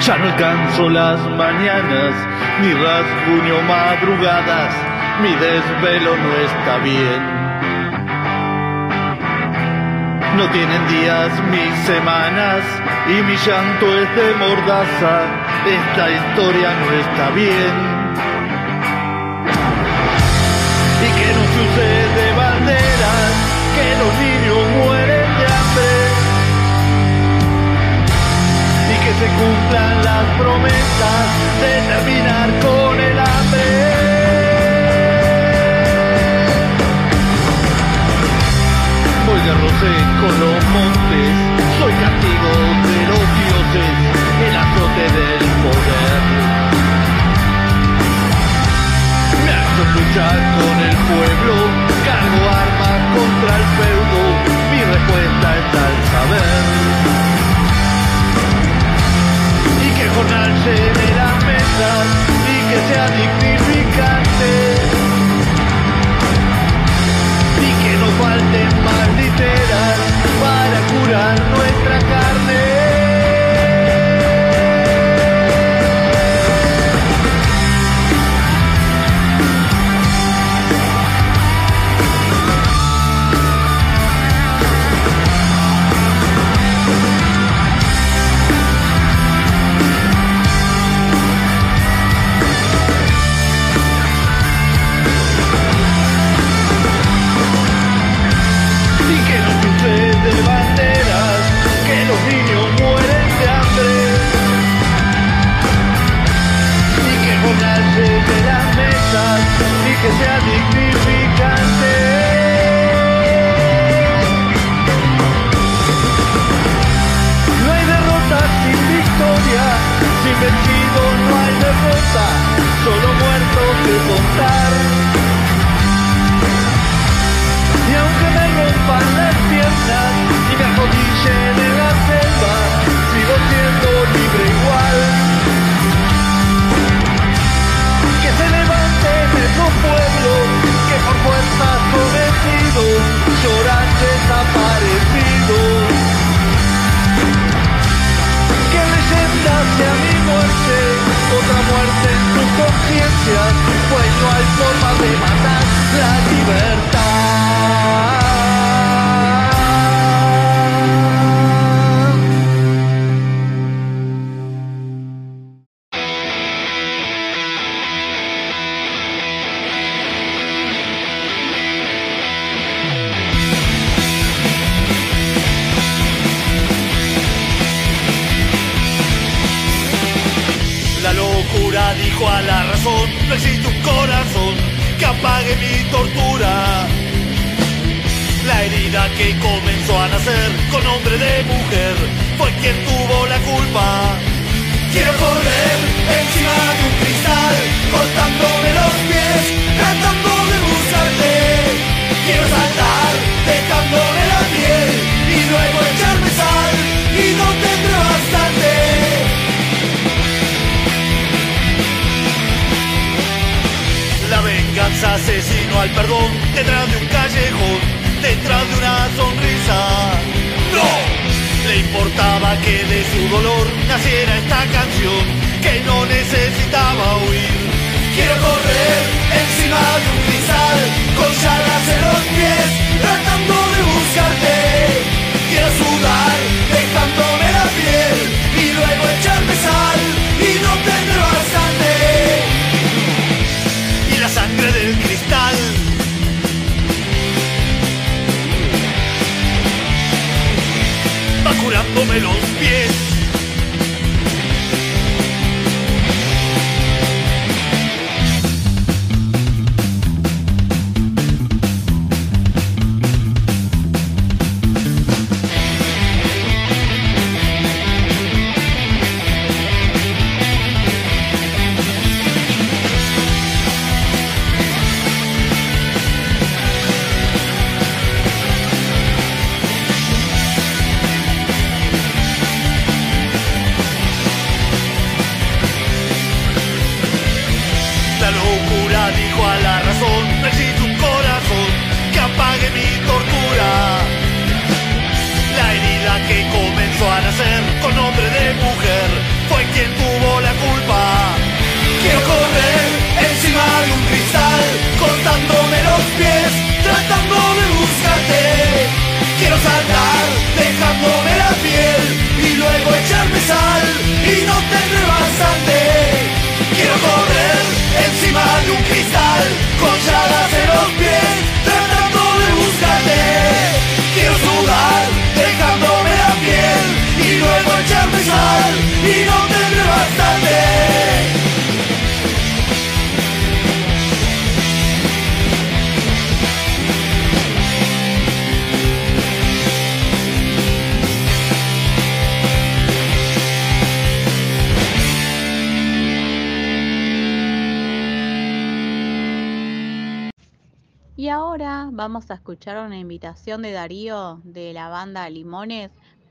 Ya 0.02 0.17
no 0.17 0.26
alcanzo 0.26 0.89
las 0.89 1.17
mañanas, 1.30 2.13
ni 2.62 2.74
rasguño 2.74 3.62
madrugadas, 3.62 4.76
mi 5.21 5.30
desvelo 5.30 6.17
no 6.17 6.36
está 6.36 6.78
bien. 6.80 7.21
No 10.36 10.52
tienen 10.52 10.88
días 10.89 11.32
mis 11.52 11.74
semanas 11.86 12.65
y 13.08 13.24
mi 13.24 13.38
llanto 13.38 13.98
es 13.98 14.13
de 14.13 14.34
mordaza. 14.36 15.21
Esta 15.65 16.12
historia 16.12 16.74
no 16.74 16.91
está 16.91 17.30
bien. 17.30 17.95
Y 21.56 21.62
que 21.62 21.63
no 21.63 21.76
se 21.76 21.80
use 21.80 21.88
de 22.15 22.34
banderas, 22.34 23.32
que 23.76 23.88
los 24.02 24.13
niños 24.20 24.63
mueren 24.76 25.30
de 25.39 25.46
hambre. 25.56 25.94
Y 28.91 28.96
que 29.04 29.12
se 29.20 29.28
cumplan 29.39 30.04
las 30.04 30.26
promesas 30.38 31.26
de 31.62 31.72
terminar 31.94 32.48
con 32.60 33.00
el 33.00 33.20
hambre. 33.20 33.68
Voy 39.28 39.39
de 39.39 39.54
rosé 39.54 39.94
con 40.22 40.34
los 40.44 40.60
montes, 40.76 41.32
soy 41.80 41.94
castigo 41.94 42.52
de 42.86 43.00
los 43.12 43.26
dioses, 43.39 43.94
el 44.48 44.56
azote 44.56 45.06
del 45.18 45.44
poder. 45.63 46.14
luchar 49.84 50.38
con 50.56 50.76
el 50.88 50.96
pueblo, 51.12 51.56
cargo 52.06 52.44
arma 52.48 52.94
contra 53.14 53.52
el 53.60 53.66
feudo, 53.78 54.22
mi 54.72 54.82
respuesta 54.94 55.48
está 55.62 55.82
al 55.92 55.98
saber. 56.14 56.64
Y 59.84 59.90
que 59.98 60.06
jornal 60.16 60.52
se 60.64 60.76
de 61.00 61.08
las 61.20 61.36
mesas 61.44 62.06
y 62.54 62.58
que 62.70 62.78
sea 62.88 63.08
dignificante. 63.22 64.52
Y 67.60 67.72
que 67.84 67.94
no 67.98 68.08
falten 68.24 68.70
más 68.86 69.08
literas 69.20 69.98
para 70.42 70.78
curar 70.92 71.36
nuestra 71.52 72.00
cara. 72.00 72.25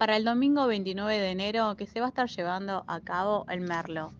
Para 0.04 0.18
el 0.18 0.24
domingo 0.26 0.66
29 0.66 1.18
de 1.18 1.30
enero 1.30 1.76
que 1.78 1.86
se 1.86 1.98
va 1.98 2.04
a 2.04 2.08
estar 2.10 2.28
llevando 2.28 2.84
a 2.86 3.00
cabo 3.00 3.46
el 3.48 3.62
Merlo. 3.62 4.12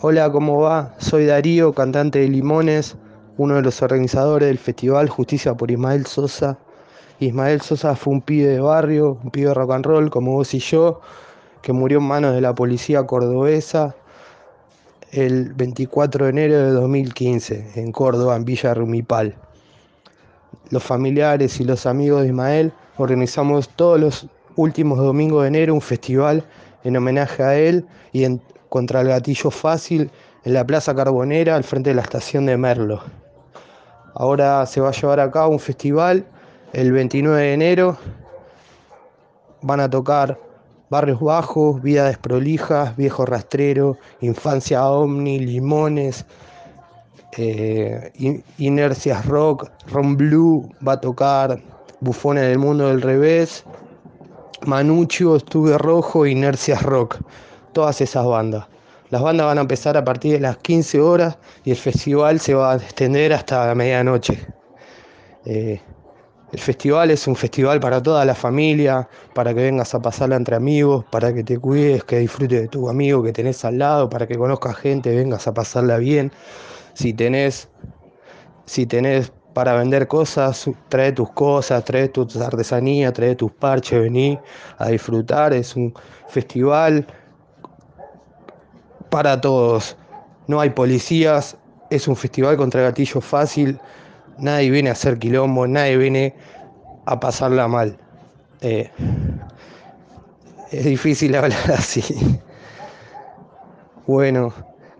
Hola, 0.00 0.32
¿cómo 0.32 0.62
va? 0.62 0.94
Soy 0.96 1.26
Darío, 1.26 1.74
cantante 1.74 2.20
de 2.20 2.28
Limones, 2.28 2.96
uno 3.36 3.56
de 3.56 3.60
los 3.60 3.82
organizadores 3.82 4.48
del 4.48 4.56
festival 4.56 5.10
Justicia 5.10 5.52
por 5.52 5.70
Ismael 5.70 6.06
Sosa. 6.06 6.56
Ismael 7.20 7.60
Sosa 7.60 7.94
fue 7.96 8.14
un 8.14 8.22
pibe 8.22 8.48
de 8.48 8.60
barrio, 8.60 9.18
un 9.22 9.30
pibe 9.30 9.48
de 9.48 9.54
rock 9.54 9.72
and 9.72 9.84
roll 9.84 10.08
como 10.08 10.32
vos 10.32 10.54
y 10.54 10.58
yo, 10.58 11.02
que 11.60 11.74
murió 11.74 11.98
en 11.98 12.04
manos 12.04 12.34
de 12.34 12.40
la 12.40 12.54
policía 12.54 13.04
cordobesa 13.04 13.94
el 15.10 15.52
24 15.52 16.24
de 16.24 16.30
enero 16.30 16.56
de 16.56 16.70
2015 16.70 17.72
en 17.74 17.92
Córdoba, 17.92 18.36
en 18.36 18.46
Villa 18.46 18.72
Rumipal. 18.72 19.36
Los 20.72 20.82
familiares 20.82 21.60
y 21.60 21.64
los 21.64 21.84
amigos 21.84 22.22
de 22.22 22.28
Ismael 22.28 22.72
organizamos 22.96 23.68
todos 23.68 24.00
los 24.00 24.26
últimos 24.56 24.98
domingos 24.98 25.42
de 25.42 25.48
enero 25.48 25.74
un 25.74 25.82
festival 25.82 26.42
en 26.82 26.96
homenaje 26.96 27.42
a 27.42 27.58
él 27.58 27.84
y 28.12 28.24
en, 28.24 28.40
contra 28.70 29.02
el 29.02 29.08
gatillo 29.08 29.50
fácil 29.50 30.10
en 30.44 30.54
la 30.54 30.66
Plaza 30.66 30.94
Carbonera 30.94 31.56
al 31.56 31.64
frente 31.64 31.90
de 31.90 31.96
la 31.96 32.00
estación 32.00 32.46
de 32.46 32.56
Merlo. 32.56 33.02
Ahora 34.14 34.64
se 34.64 34.80
va 34.80 34.88
a 34.88 34.92
llevar 34.92 35.20
a 35.20 35.30
cabo 35.30 35.52
un 35.52 35.60
festival 35.60 36.24
el 36.72 36.90
29 36.90 37.38
de 37.38 37.52
enero. 37.52 37.98
Van 39.60 39.80
a 39.80 39.90
tocar 39.90 40.40
Barrios 40.88 41.20
Bajos, 41.20 41.82
Vida 41.82 42.06
Desprolijas, 42.06 42.96
Viejo 42.96 43.26
Rastrero, 43.26 43.98
Infancia 44.22 44.88
Omni, 44.88 45.38
Limones, 45.38 46.24
eh, 47.36 48.40
Inercias 48.58 49.24
Rock, 49.26 49.70
Ron 49.90 50.16
Blue 50.16 50.68
va 50.86 50.94
a 50.94 51.00
tocar 51.00 51.60
Bufones 52.00 52.44
del 52.44 52.58
Mundo 52.58 52.88
del 52.88 53.02
Revés, 53.02 53.64
Manucho, 54.66 55.36
Estuve 55.36 55.78
Rojo, 55.78 56.26
Inercias 56.26 56.82
Rock 56.82 57.18
todas 57.72 58.00
esas 58.00 58.24
bandas. 58.24 58.66
Las 59.10 59.22
bandas 59.22 59.46
van 59.46 59.58
a 59.58 59.62
empezar 59.62 59.96
a 59.96 60.04
partir 60.04 60.34
de 60.34 60.40
las 60.40 60.56
15 60.58 61.00
horas 61.00 61.38
y 61.64 61.70
el 61.70 61.76
festival 61.76 62.40
se 62.40 62.54
va 62.54 62.72
a 62.72 62.76
extender 62.76 63.32
hasta 63.32 63.74
medianoche. 63.74 64.46
Eh, 65.44 65.80
el 66.52 66.58
festival 66.58 67.10
es 67.10 67.26
un 67.26 67.36
festival 67.36 67.80
para 67.80 68.02
toda 68.02 68.24
la 68.24 68.34
familia, 68.34 69.08
para 69.34 69.54
que 69.54 69.62
vengas 69.62 69.94
a 69.94 70.00
pasarla 70.00 70.36
entre 70.36 70.54
amigos, 70.54 71.04
para 71.10 71.32
que 71.32 71.42
te 71.42 71.58
cuides, 71.58 72.04
que 72.04 72.18
disfrutes 72.18 72.62
de 72.62 72.68
tu 72.68 72.88
amigo 72.88 73.22
que 73.22 73.32
tenés 73.32 73.64
al 73.64 73.78
lado, 73.78 74.08
para 74.08 74.26
que 74.26 74.36
conozcas 74.36 74.76
gente, 74.76 75.14
vengas 75.14 75.46
a 75.46 75.54
pasarla 75.54 75.96
bien. 75.98 76.30
Si 76.94 77.12
tenés, 77.12 77.68
si 78.66 78.86
para 79.52 79.74
vender 79.74 80.08
cosas, 80.08 80.68
trae 80.88 81.12
tus 81.12 81.30
cosas, 81.30 81.84
trae 81.84 82.08
tus 82.08 82.36
artesanías, 82.36 83.12
trae 83.12 83.34
tus 83.34 83.52
parches, 83.52 84.00
vení 84.00 84.38
a 84.78 84.88
disfrutar. 84.88 85.52
Es 85.52 85.76
un 85.76 85.94
festival 86.28 87.06
para 89.10 89.40
todos. 89.40 89.96
No 90.46 90.60
hay 90.60 90.70
policías, 90.70 91.56
es 91.90 92.08
un 92.08 92.16
festival 92.16 92.56
contra 92.56 92.82
gatillo 92.82 93.20
fácil, 93.20 93.78
nadie 94.38 94.70
viene 94.70 94.88
a 94.88 94.92
hacer 94.92 95.18
quilombo, 95.18 95.66
nadie 95.66 95.96
viene 95.98 96.34
a 97.04 97.20
pasarla 97.20 97.68
mal. 97.68 97.96
Eh, 98.60 98.90
es 100.70 100.84
difícil 100.84 101.34
hablar 101.36 101.72
así. 101.72 102.02
Bueno, 104.06 104.52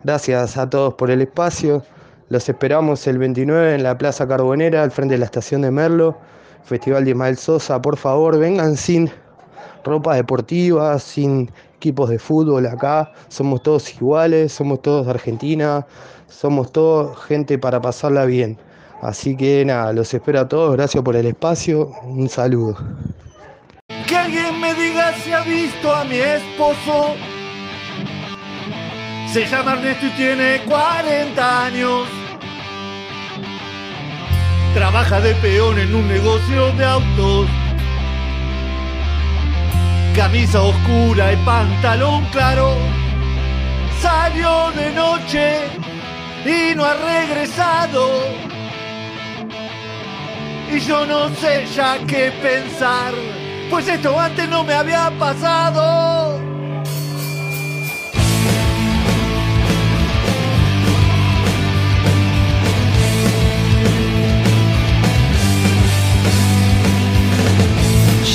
gracias 0.05 0.57
a 0.57 0.69
todos 0.69 0.95
por 0.95 1.11
el 1.11 1.23
espacio. 1.23 1.83
Los 2.29 2.49
esperamos 2.49 3.07
el 3.07 3.19
29 3.19 3.75
en 3.75 3.83
la 3.83 3.99
Plaza 3.99 4.27
Carbonera, 4.27 4.83
al 4.83 4.91
frente 4.91 5.15
de 5.15 5.19
la 5.19 5.27
estación 5.27 5.63
de 5.63 5.71
Merlo. 5.71 6.17
Festival 6.65 7.05
de 7.05 7.11
Ismael 7.11 7.37
Sosa, 7.37 7.83
por 7.83 7.97
favor, 7.97 8.39
vengan 8.39 8.77
sin 8.77 9.11
ropa 9.85 10.15
deportiva, 10.15 10.99
sin 10.99 11.51
equipos 11.77 12.09
de 12.11 12.19
fútbol 12.19 12.67
acá, 12.67 13.13
somos 13.29 13.63
todos 13.63 13.93
iguales, 13.95 14.53
somos 14.53 14.81
todos 14.81 15.07
de 15.07 15.11
Argentina, 15.11 15.85
somos 16.29 16.71
todos 16.71 17.21
gente 17.25 17.59
para 17.59 17.81
pasarla 17.81 18.25
bien. 18.25 18.57
Así 19.03 19.37
que 19.37 19.65
nada, 19.65 19.93
los 19.93 20.15
espero 20.15 20.41
a 20.41 20.49
todos, 20.49 20.77
gracias 20.77 21.03
por 21.03 21.17
el 21.17 21.27
espacio, 21.27 21.91
un 22.05 22.29
saludo. 22.29 22.77
Que 24.07 24.17
alguien 24.17 24.61
me 24.61 24.73
diga 24.75 25.13
si 25.15 25.33
ha 25.33 25.43
visto 25.43 25.93
a 25.93 26.05
mi 26.05 26.19
esposo. 26.19 27.17
Se 29.33 29.47
llama 29.47 29.73
Ernesto 29.73 30.07
y 30.07 30.11
tiene 30.11 30.61
40 30.67 31.65
años. 31.65 32.07
Trabaja 34.75 35.21
de 35.21 35.35
peón 35.37 35.79
en 35.79 35.95
un 35.95 36.09
negocio 36.09 36.73
de 36.73 36.85
autos 36.85 37.49
camisa 40.15 40.61
oscura 40.63 41.33
y 41.33 41.37
pantalón 41.45 42.25
claro. 42.27 42.77
Salió 44.01 44.71
de 44.73 44.91
noche 44.93 45.61
y 46.45 46.75
no 46.75 46.85
ha 46.85 46.95
regresado. 46.95 48.09
Y 50.71 50.81
yo 50.81 51.07
no 51.07 51.29
sé 51.37 51.67
ya 51.75 51.99
qué 52.07 52.33
pensar, 52.43 53.13
pues 53.71 53.89
esto 53.89 54.19
antes 54.19 54.49
no 54.49 54.65
me 54.65 54.75
había 54.75 55.11
pasado. 55.19 56.41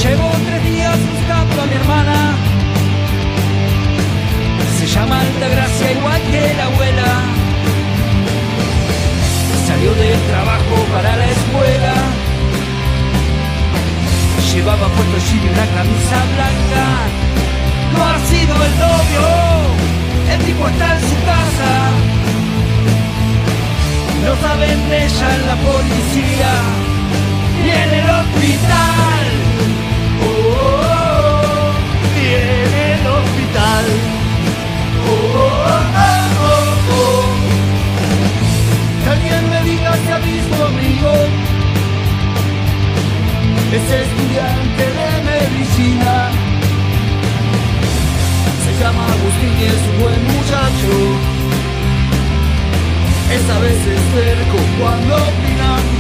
Llevo 0.04 0.30
tres 0.46 0.64
días 0.64 0.96
buscando 1.12 1.60
a 1.60 1.66
mi 1.66 1.74
hermana. 1.74 2.36
Se 4.78 4.86
llama 4.86 5.22
Altagracia 5.22 5.92
igual 5.92 6.22
que 6.22 6.54
la 6.54 6.66
abuela. 6.66 7.12
Salió 9.66 9.92
del 9.96 10.22
trabajo 10.32 10.76
para 10.94 11.16
la 11.18 11.26
escuela. 11.26 11.96
Llevaba 14.54 14.88
puesto 14.88 15.18
jean 15.26 15.44
y 15.44 15.50
una 15.50 15.66
camisa 15.78 16.18
blanca. 16.36 16.86
No 17.94 18.06
ha 18.06 18.20
sido 18.30 18.54
el 18.68 18.74
novio, 18.86 19.28
el 20.32 20.40
tipo 20.46 20.68
está 20.68 20.94
en 20.94 21.02
su 21.10 21.18
casa. 21.26 21.72
No 24.26 24.36
saben 24.48 24.90
de 24.90 25.06
ella 25.06 25.30
la 25.50 25.56
policía 25.56 26.52
y 27.66 27.70
en 27.70 27.94
el 28.00 28.10
hospital. 28.12 29.17
Es 43.70 43.84
estudiante 43.84 44.84
de 44.84 45.10
medicina. 45.24 46.32
Se 48.64 48.80
llama 48.80 49.06
Agustín 49.06 49.54
y 49.60 49.66
es 49.66 49.82
un 49.92 50.00
buen 50.02 50.24
muchacho. 50.24 50.94
Es 53.30 53.50
a 53.50 53.60
veces 53.60 54.00
cerco 54.14 54.58
cuando 54.80 55.16
opinan. 55.16 55.97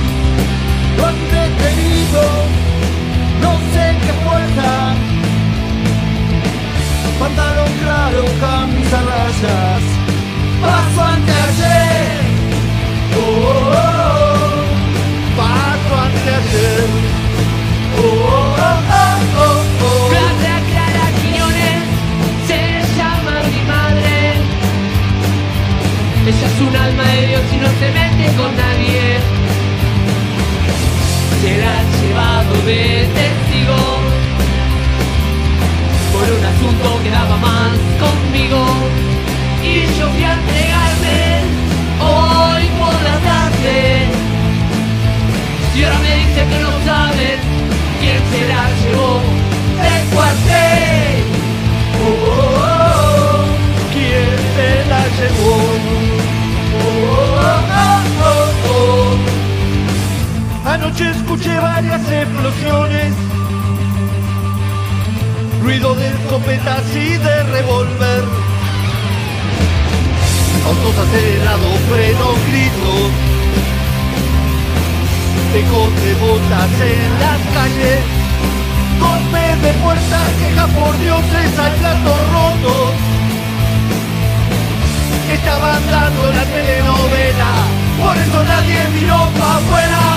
Escuché 60.99 61.59
varias 61.59 62.01
explosiones 62.09 63.13
ruido 65.61 65.93
de 65.93 66.07
escopetas 66.07 66.83
y 66.95 67.17
de 67.17 67.43
revólver. 67.43 68.23
frenos 71.89 72.37
gritos, 72.49 73.11
ecos 75.53 75.89
de 76.03 76.13
botas 76.15 76.71
en 76.81 77.09
las 77.21 77.39
calles, 77.53 77.99
golpes 78.99 79.61
de 79.61 79.73
puertas, 79.83 80.29
quejas 80.39 80.69
por 80.71 80.99
dioses 80.99 81.59
al 81.59 81.73
plato 81.75 82.15
roto. 82.33 82.91
Estaban 85.31 85.81
dando 85.91 86.31
la 86.31 86.45
telenovela, 86.45 87.51
por 88.01 88.17
eso 88.17 88.43
nadie 88.43 88.87
miró 88.95 89.29
para 89.37 89.57
afuera. 89.57 90.16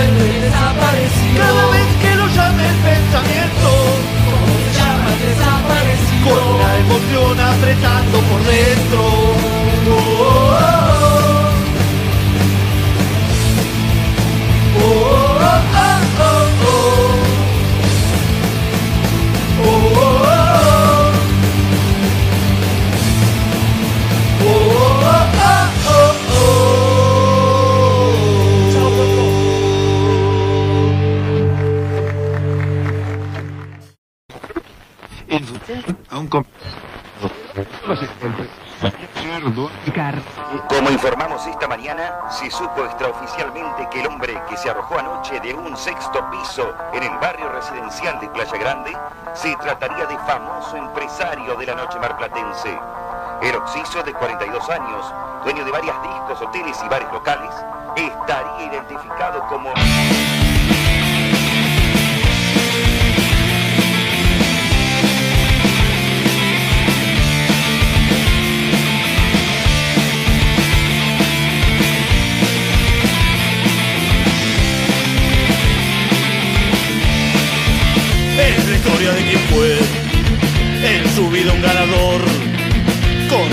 se 42.41 42.49
supo 42.49 42.85
extraoficialmente 42.85 43.87
que 43.91 43.99
el 44.01 44.07
hombre 44.07 44.41
que 44.49 44.57
se 44.57 44.71
arrojó 44.71 44.97
anoche 44.97 45.39
de 45.41 45.53
un 45.53 45.77
sexto 45.77 46.27
piso 46.31 46.73
en 46.91 47.03
el 47.03 47.15
barrio 47.19 47.49
residencial 47.49 48.19
de 48.19 48.27
Playa 48.29 48.57
Grande 48.57 48.97
se 49.35 49.55
trataría 49.57 50.07
de 50.07 50.17
famoso 50.17 50.75
empresario 50.75 51.55
de 51.55 51.67
la 51.67 51.75
noche 51.75 51.99
marplatense. 51.99 52.75
El 53.43 53.53
de 54.05 54.13
42 54.13 54.69
años, 54.71 55.13
dueño 55.43 55.63
de 55.65 55.71
varias 55.71 56.01
discos, 56.01 56.41
hoteles 56.41 56.79
y 56.83 56.89
bares 56.89 57.13
locales, 57.13 57.53
estaría 57.95 58.73
identificado 58.73 59.45
como... 59.47 59.71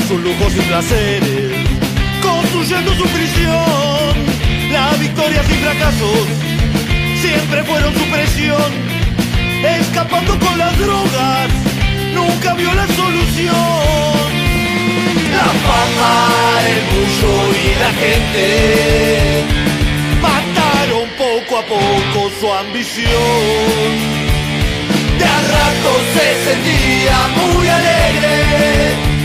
sus 0.09 0.21
lujos 0.23 0.57
y 0.57 0.61
placeres, 0.61 1.53
construyendo 2.23 2.95
su 2.95 3.05
prisión. 3.09 4.15
Las 4.73 4.99
victorias 4.99 5.45
y 5.51 5.55
fracasos 5.55 6.27
siempre 7.21 7.63
fueron 7.65 7.93
su 7.93 8.05
presión, 8.05 8.73
escapando 9.81 10.39
con 10.39 10.57
las 10.57 10.79
drogas, 10.79 11.51
nunca 12.15 12.55
vio 12.55 12.73
la 12.73 12.87
solución. 12.87 13.55
La 15.31 15.49
fama, 15.67 16.33
el 16.73 16.81
bullo 16.91 17.35
y 17.53 17.69
la 17.79 17.93
gente 18.03 19.45
mataron 20.23 21.07
poco 21.19 21.59
a 21.59 21.63
poco 21.67 22.31
su 22.41 22.51
ambición. 22.51 23.13
De 25.19 25.25
a 25.25 25.41
rato 25.55 25.91
se 26.15 26.27
sentía 26.51 27.17
muy 27.37 27.69
alegre 27.69 29.18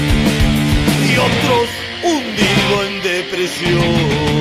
en 3.44 3.50
depresión. 3.50 4.33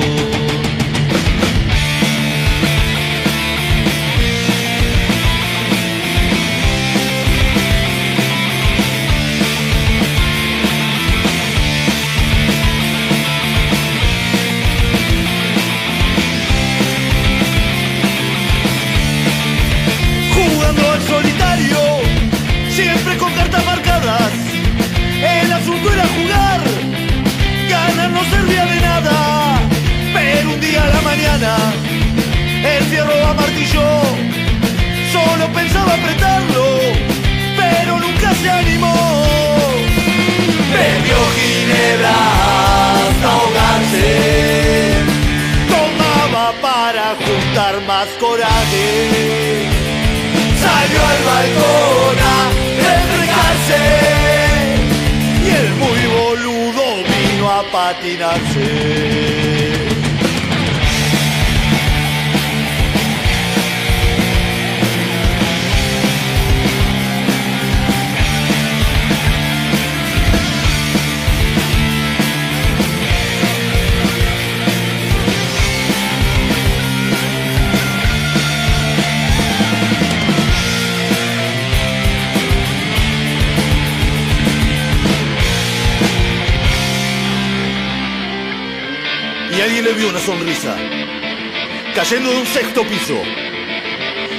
Cayendo 92.03 92.31
de 92.31 92.37
un 92.41 92.45
sexto 92.47 92.85
piso. 92.85 93.15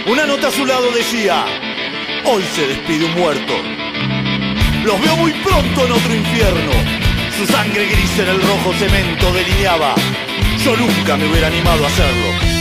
Una 0.07 0.27
nota 0.27 0.49
a 0.49 0.51
su 0.51 0.67
lado 0.67 0.91
decía, 0.91 1.47
hoy 2.27 2.43
se 2.55 2.67
despide 2.67 3.07
un 3.07 3.15
muerto. 3.15 3.55
Los 4.85 5.01
veo 5.01 5.17
muy 5.17 5.33
pronto 5.33 5.87
en 5.87 5.93
otro 5.93 6.15
infierno. 6.15 6.73
Su 7.39 7.47
sangre 7.47 7.87
gris 7.87 8.19
en 8.19 8.29
el 8.29 8.43
rojo 8.43 8.75
cemento 8.75 9.33
delineaba. 9.33 9.95
Yo 10.63 10.77
nunca 10.77 11.17
me 11.17 11.27
hubiera 11.27 11.47
animado 11.47 11.85
a 11.85 11.87
hacerlo. 11.87 12.54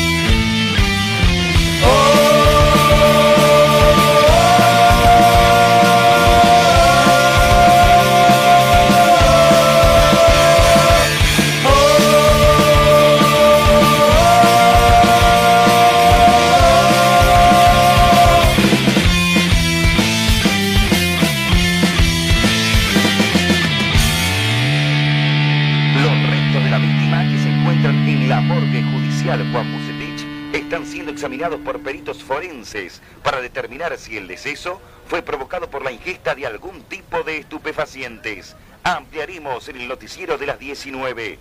Forenses 32.43 33.01
para 33.23 33.41
determinar 33.41 33.97
si 33.97 34.17
el 34.17 34.27
deceso 34.27 34.81
fue 35.07 35.21
provocado 35.21 35.69
por 35.69 35.83
la 35.83 35.91
ingesta 35.91 36.35
de 36.35 36.45
algún 36.45 36.83
tipo 36.83 37.23
de 37.23 37.37
estupefacientes. 37.37 38.55
Ampliaremos 38.83 39.69
en 39.69 39.79
el 39.79 39.87
noticiero 39.87 40.37
de 40.37 40.47
las 40.47 40.59
19. 40.59 41.39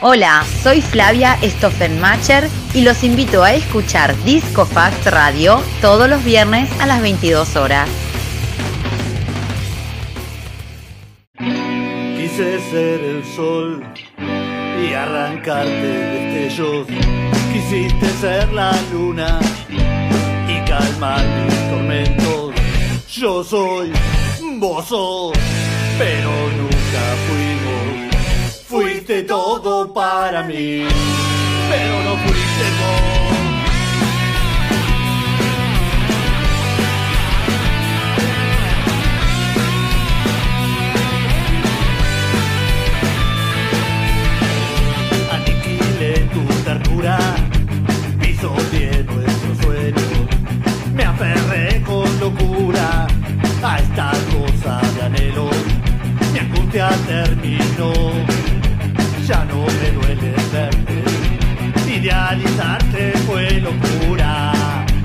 Hola, 0.00 0.44
soy 0.62 0.82
Flavia 0.82 1.38
Stoffenmacher 1.40 2.48
y 2.74 2.82
los 2.82 3.04
invito 3.04 3.42
a 3.42 3.54
escuchar 3.54 4.14
Disco 4.24 4.66
Fact 4.66 5.06
Radio 5.06 5.62
todos 5.80 6.08
los 6.08 6.24
viernes 6.24 6.68
a 6.80 6.86
las 6.86 7.00
22 7.00 7.56
horas. 7.56 7.88
Quise 11.38 12.60
ser 12.70 13.00
el 13.00 13.24
sol 13.24 13.84
y 14.82 14.92
arrancarte 14.94 15.88
destellos. 15.88 16.86
Quisiste 17.52 18.08
ser 18.20 18.52
la 18.52 18.72
luna 18.92 19.38
y 20.48 20.68
calmar 20.68 21.24
mis 21.44 21.70
tormentos. 21.70 22.54
Yo 23.12 23.44
soy, 23.44 23.92
vos 24.58 24.86
sos, 24.86 25.32
pero 25.98 26.30
nunca 26.58 27.04
fuimos. 27.26 28.14
Fuiste 28.66 29.22
todo 29.22 29.92
para 29.92 30.42
mí, 30.42 30.84
pero 31.70 32.02
no 32.02 32.16
fuiste 32.24 32.33
a 53.64 53.78
esta 53.78 54.10
cosa 54.32 54.80
de 54.94 55.02
anhelo. 55.02 55.48
Mi 56.32 56.38
angustia 56.38 56.90
terminó, 57.06 57.92
ya 59.26 59.44
no 59.44 59.64
me 59.66 59.90
duele 59.90 60.34
verte. 60.52 61.04
Idealizarte 61.96 63.12
fue 63.26 63.60
locura, 63.60 64.52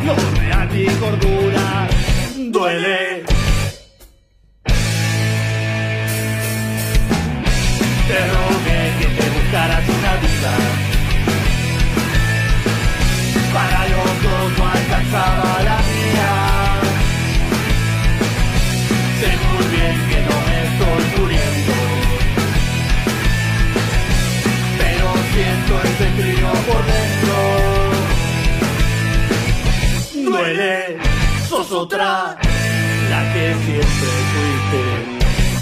lo 0.05 0.15
real 0.39 0.69
mi 0.71 0.85
cordura 1.01 1.87
duele. 2.51 3.23
Te 8.07 8.19
rogué 8.33 8.81
que 8.99 9.05
te 9.05 9.29
buscaras 9.29 9.88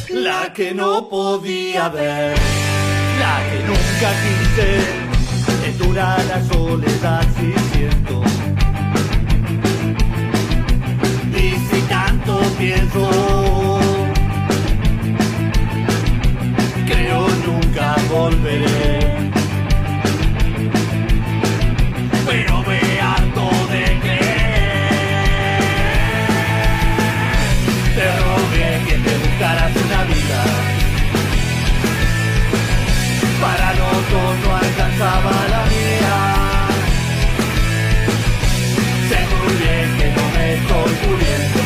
la 0.10 0.54
que 0.54 0.74
no 0.74 1.08
podía 1.10 1.90
ver, 1.90 2.36
la 3.20 3.36
que 3.50 3.60
nunca 3.70 4.10
quise, 4.24 4.70
es 5.70 5.78
dura 5.78 6.18
la 6.30 6.44
soledad 6.44 7.24
si 7.38 7.54
siento. 7.72 8.24
Y 11.36 11.48
si 11.68 11.82
tanto 11.88 12.40
pienso, 12.58 13.80
creo 16.88 17.28
nunca 17.46 17.96
volveré. 18.10 19.07
Alcanzaba 35.00 35.32
la 35.50 35.64
mía. 35.66 36.16
Sé 39.10 39.20
muy 39.36 39.54
bien 39.62 39.88
que 39.98 40.08
no 40.16 40.24
me 40.36 40.54
estoy 40.54 40.92
muriendo. 41.08 41.66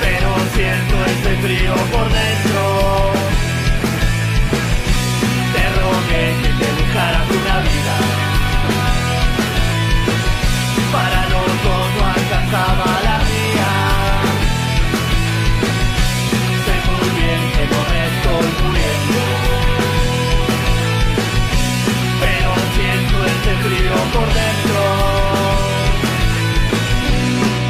Pero 0.00 0.28
siento 0.54 0.94
ese 1.12 1.32
frío 1.42 1.74
por 1.92 2.06
dentro. 2.18 2.62
Te 5.54 5.64
rogué 5.80 6.24
que 6.42 6.50
te 6.64 6.68
buscaras 6.80 7.26
una 7.30 7.56
vida. 7.60 7.81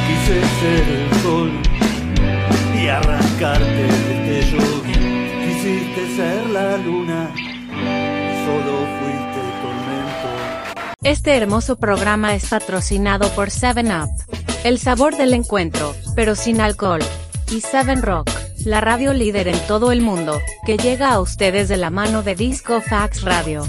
Quise 0.07 0.41
ser 0.59 0.89
el 0.89 1.21
sol 1.21 1.51
y 2.81 2.87
arrancarte. 2.87 3.87
Quisiste 5.43 6.15
ser 6.15 6.49
la 6.49 6.77
luna, 6.77 7.31
solo 8.45 8.73
fuiste 8.99 9.41
tormento. 9.61 10.27
Este 11.03 11.35
hermoso 11.37 11.75
programa 11.75 12.33
es 12.33 12.49
patrocinado 12.49 13.29
por 13.29 13.49
7up, 13.49 14.09
el 14.63 14.79
sabor 14.79 15.15
del 15.15 15.33
encuentro, 15.33 15.93
pero 16.15 16.35
sin 16.35 16.59
alcohol, 16.59 17.01
y 17.51 17.61
7 17.61 17.95
Rock, 17.95 18.29
la 18.65 18.81
radio 18.81 19.13
líder 19.13 19.47
en 19.47 19.59
todo 19.67 19.91
el 19.91 20.01
mundo, 20.01 20.41
que 20.65 20.77
llega 20.77 21.11
a 21.11 21.19
ustedes 21.19 21.69
de 21.69 21.77
la 21.77 21.89
mano 21.91 22.23
de 22.23 22.35
Disco 22.35 22.81
Fax 22.81 23.21
Radio. 23.21 23.63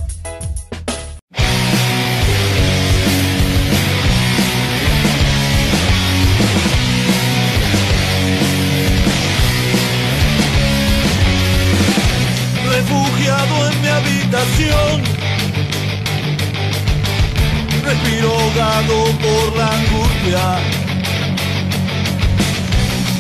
Habitación. 13.97 15.03
Respiro 17.85 18.31
ahogado 18.33 18.97
por 19.25 19.57
la 19.57 19.69
angustia. 19.79 20.45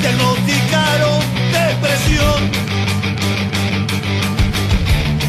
Diagnosticaron 0.00 1.20
depresión. 1.52 2.50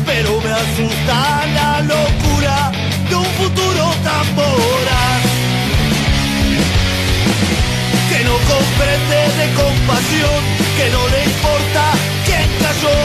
Pero 0.06 0.41
me 0.41 0.52
asusta 0.52 1.46
la 1.54 1.82
locura 1.82 2.72
de 3.10 3.16
un 3.16 3.26
futuro 3.39 3.93
tan 4.04 4.36
voraz. 4.36 5.25
No 8.36 8.56
comprende 8.56 9.20
de 9.40 9.48
compasión, 9.54 10.42
que 10.78 10.90
no 10.90 11.08
le 11.08 11.24
importa 11.24 11.84
quién 12.26 12.48
cayó, 12.64 12.98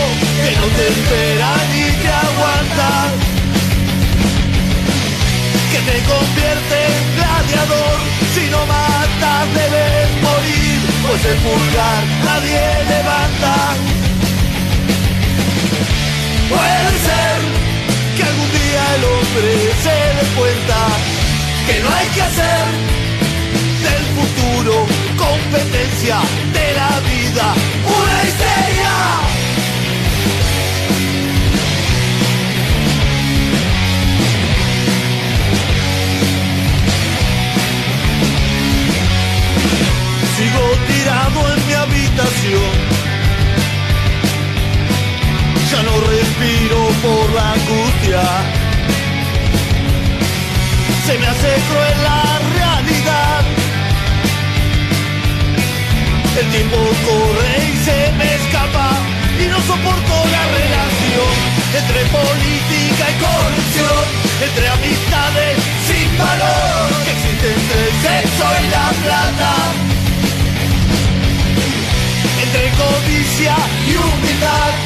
que 0.42 0.50
no 0.58 0.66
te 0.76 0.84
espera 0.88 1.50
ni 1.70 1.84
te 2.02 2.10
aguanta, 2.26 2.90
que 5.70 5.78
te 5.88 5.96
convierte 6.10 6.76
en 6.90 7.02
gladiador, 7.16 7.98
si 8.34 8.44
no 8.50 8.60
matas 8.66 9.44
debes 9.54 10.08
morir, 10.26 10.78
pues 11.06 11.24
el 11.30 11.38
pulgar 11.44 12.02
nadie 12.28 12.62
levanta. 12.94 13.54
Puede 16.50 16.92
ser 17.06 17.38
que 18.16 18.22
algún 18.30 18.50
día 18.58 18.82
el 18.96 19.04
hombre 19.04 19.50
se 19.84 19.96
dé 20.16 20.24
cuenta 20.38 20.78
que 21.66 21.80
no 21.82 21.88
hay 21.94 22.06
que 22.14 22.22
hacer 22.22 22.64
del 23.86 24.04
futuro 24.16 24.99
competencia 25.20 26.16
de 26.56 26.66
la 26.80 26.92
vida, 27.10 27.46
una 27.98 28.18
y 28.28 28.30
seria. 28.40 28.96
Sigo 40.36 40.64
tirado 40.90 41.38
en 41.52 41.66
mi 41.66 41.74
habitación. 41.84 42.72
Ya 45.70 45.82
no 45.82 45.94
respiro 46.12 46.80
por 47.04 47.24
la 47.36 47.52
angustia. 47.52 48.22
Se 51.06 51.18
me 51.18 51.26
hace 51.26 51.50
cruel 51.68 51.96
la 52.08 52.22
realidad 52.58 53.49
el 56.38 56.48
tiempo 56.52 56.76
corre 56.76 57.58
y 57.58 57.76
se 57.84 58.12
me 58.12 58.34
escapa 58.36 58.90
y 59.38 59.46
no 59.48 59.58
soporto 59.62 60.14
la 60.30 60.44
relación 60.58 61.34
entre 61.76 62.04
política 62.06 63.04
y 63.10 63.16
corrupción, 63.20 64.04
entre 64.40 64.68
amistades 64.68 65.56
sin 65.86 66.18
valor 66.18 66.88
que 67.04 67.10
existe 67.10 67.52
entre 67.52 67.80
el 67.88 67.94
sexo 68.00 68.44
y 68.62 68.68
la 68.70 68.88
plata, 69.02 69.54
entre 72.42 72.70
codicia 72.78 73.56
y 73.86 73.96
humildad. 73.96 74.79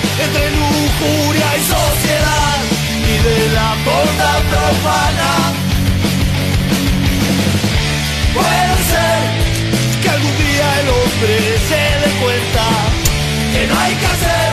hay 13.84 13.94
que 13.96 14.06
hacer 14.06 14.50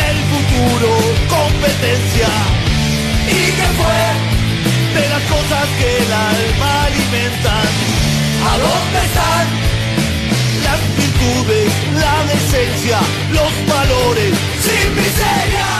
del 0.00 0.18
futuro 0.32 0.90
competencia 1.28 2.28
y 3.26 3.40
que 3.58 3.68
fue 3.78 4.02
de 5.00 5.08
las 5.08 5.22
cosas 5.22 5.66
que 5.78 5.88
el 6.04 6.12
alma 6.12 6.84
alimentan. 6.84 7.68
¿A 8.50 8.54
dónde 8.66 8.98
están 9.08 9.46
las 10.66 10.80
virtudes, 11.00 11.72
la 12.04 12.16
decencia, 12.34 12.98
los 13.30 13.52
valores 13.74 14.34
sin 14.60 14.94
miseria? 14.94 15.71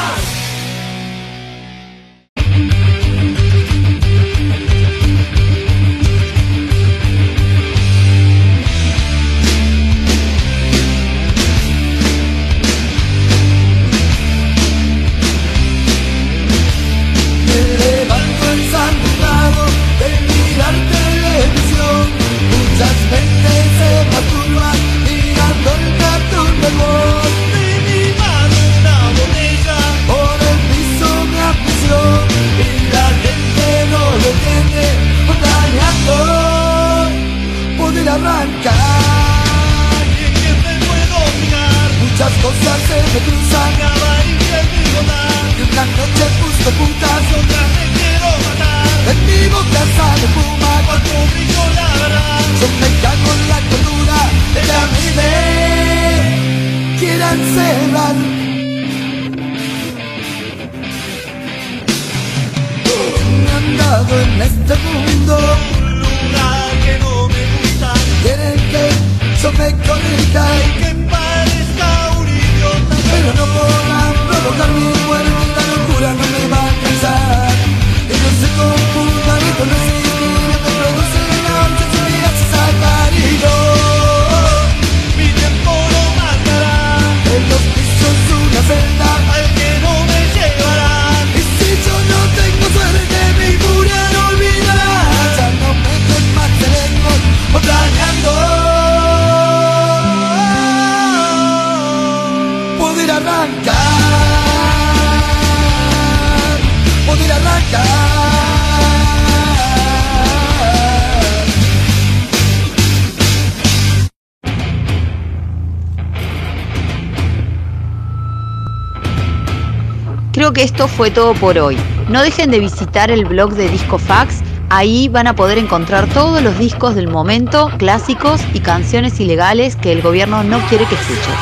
que 120.52 120.62
esto 120.62 120.88
fue 120.88 121.10
todo 121.10 121.34
por 121.34 121.58
hoy. 121.58 121.76
No 122.08 122.22
dejen 122.22 122.50
de 122.50 122.60
visitar 122.60 123.10
el 123.10 123.24
blog 123.24 123.54
de 123.54 123.68
Discofax. 123.68 124.40
Ahí 124.70 125.08
van 125.08 125.26
a 125.26 125.36
poder 125.36 125.58
encontrar 125.58 126.06
todos 126.08 126.42
los 126.42 126.58
discos 126.58 126.94
del 126.94 127.08
momento, 127.08 127.70
clásicos 127.78 128.40
y 128.54 128.60
canciones 128.60 129.20
ilegales 129.20 129.76
que 129.76 129.92
el 129.92 130.02
gobierno 130.02 130.42
no 130.44 130.58
quiere 130.68 130.86
que 130.86 130.94
escuchen. 130.94 131.34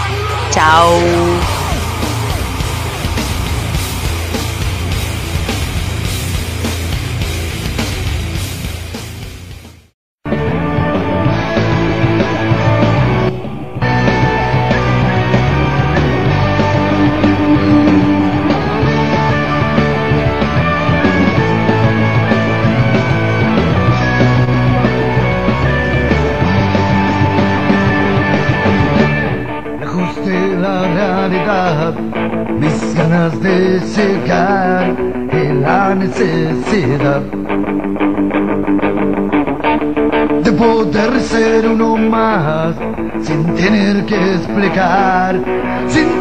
¡Chao! 0.51 1.60
God. 44.81 45.37
Sin 45.93 46.20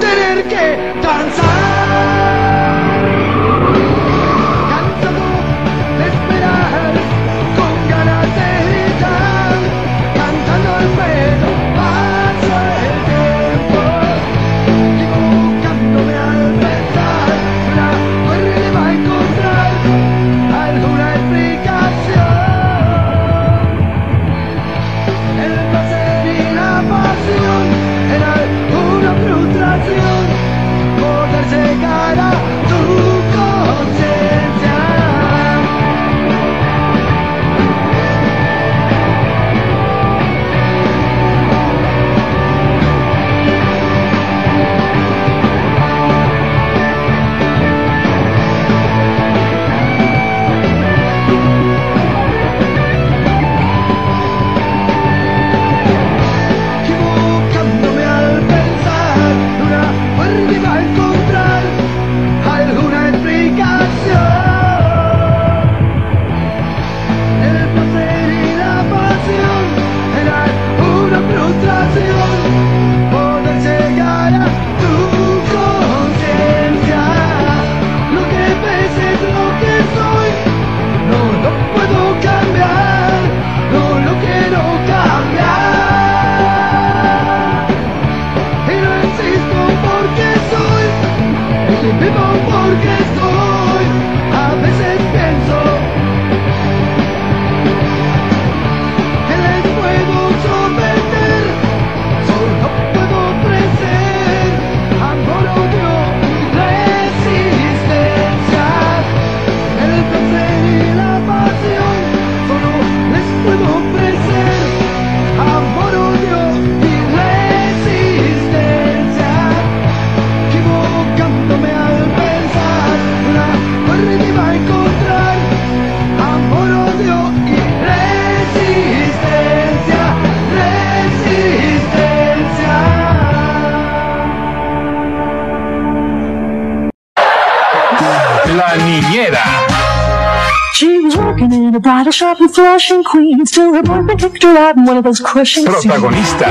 recuerdo 141.40 141.72
the 141.72 141.80
bridal 141.80 142.12
shop 142.12 142.42
in 142.42 142.50
Flushing, 142.50 143.04
Queens, 143.04 143.52
till 143.52 143.74
her 143.74 143.82
boyfriend 143.82 144.20
kicked 144.20 144.44
her 144.44 144.58
out 144.58 144.76
in 144.76 144.86
one 144.86 144.98
of 144.98 145.04
those 145.04 145.20
crushing 145.20 145.66
scenes. 145.66 145.86
Protagonista, 145.86 146.46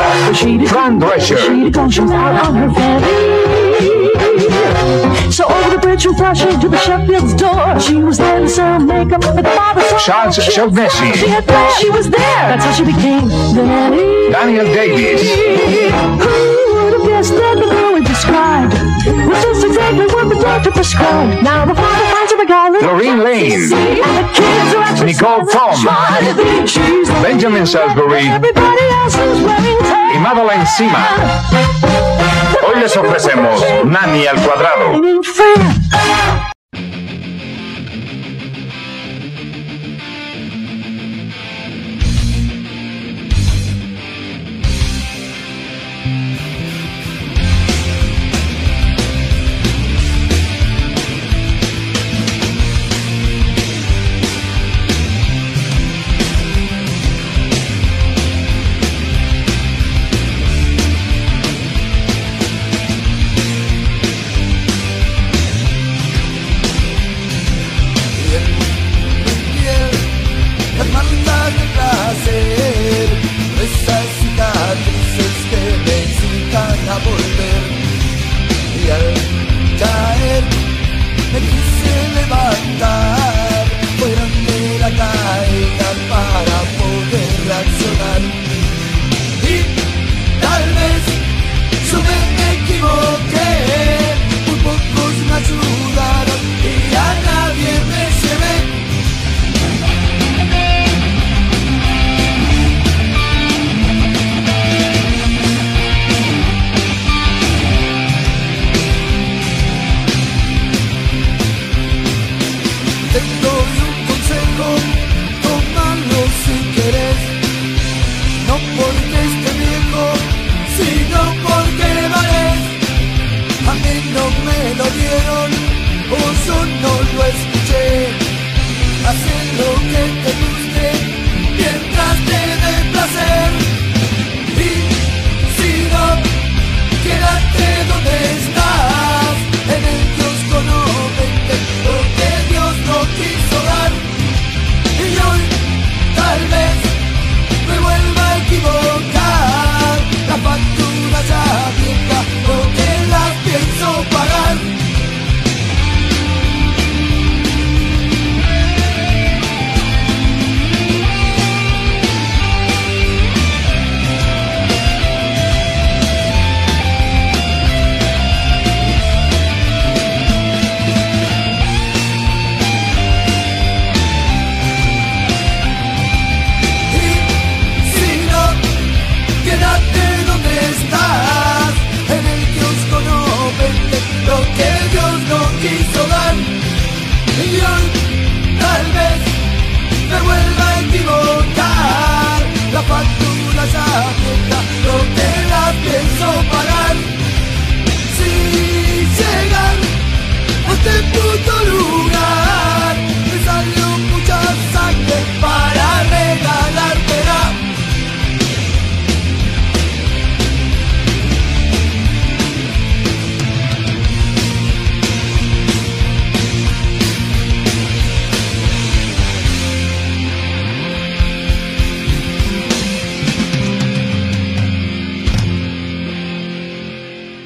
Fran 0.68 0.99
Drescher. 1.01 1.36
She 1.36 2.01
was 2.01 2.12
out 2.12 2.47
on 2.47 2.55
her 2.55 2.70
fanny. 2.72 3.12
So 5.30 5.45
over 5.45 5.70
the 5.70 5.78
bridge 5.78 6.05
from 6.05 6.14
Flushing 6.14 6.59
to 6.61 6.68
the 6.68 6.78
Sheffield's 6.78 7.34
door, 7.34 7.78
she 7.80 7.97
was 7.97 8.18
there 8.18 8.41
to 8.41 8.49
sell 8.49 8.78
makeup 8.80 9.24
at 9.24 9.36
the 9.36 9.43
barber 9.43 9.82
shop. 9.82 10.01
Charles. 10.01 10.36
She 10.36 11.28
had 11.28 11.45
plans, 11.45 11.74
she 11.78 11.91
was 11.91 12.09
there. 12.09 12.49
That's 12.49 12.64
how 12.64 12.72
she 12.72 12.84
became. 12.84 13.28
Daniel 14.32 14.64
Davis. 14.72 15.22
Who 15.22 16.84
would 16.84 16.93
have 16.95 17.07
guessed 17.07 17.34
that 17.34 17.57
the 17.61 17.66
girl 17.68 17.93
we 17.95 18.01
described 18.05 18.72
was 19.28 19.43
just 19.43 19.66
exactly 19.66 20.07
what 20.07 20.28
the 20.28 20.41
doctor 20.41 20.70
prescribed? 20.70 21.43
Now 21.43 21.66
the 21.66 21.74
father 21.74 22.07
with 22.39 22.82
Lorraine 22.82 23.24
Lane. 23.24 23.68
Nicole 25.05 25.45
Tom. 25.47 25.74
Benjamin 27.22 27.66
Salisbury 27.66 28.30
y 30.14 30.18
Madeline 30.18 30.66
Sima. 30.66 31.09
Hoy 32.62 32.80
les 32.80 32.97
ofrecemos 32.97 33.64
Nani 33.84 34.26
al 34.26 34.41
cuadrado. 34.41 35.01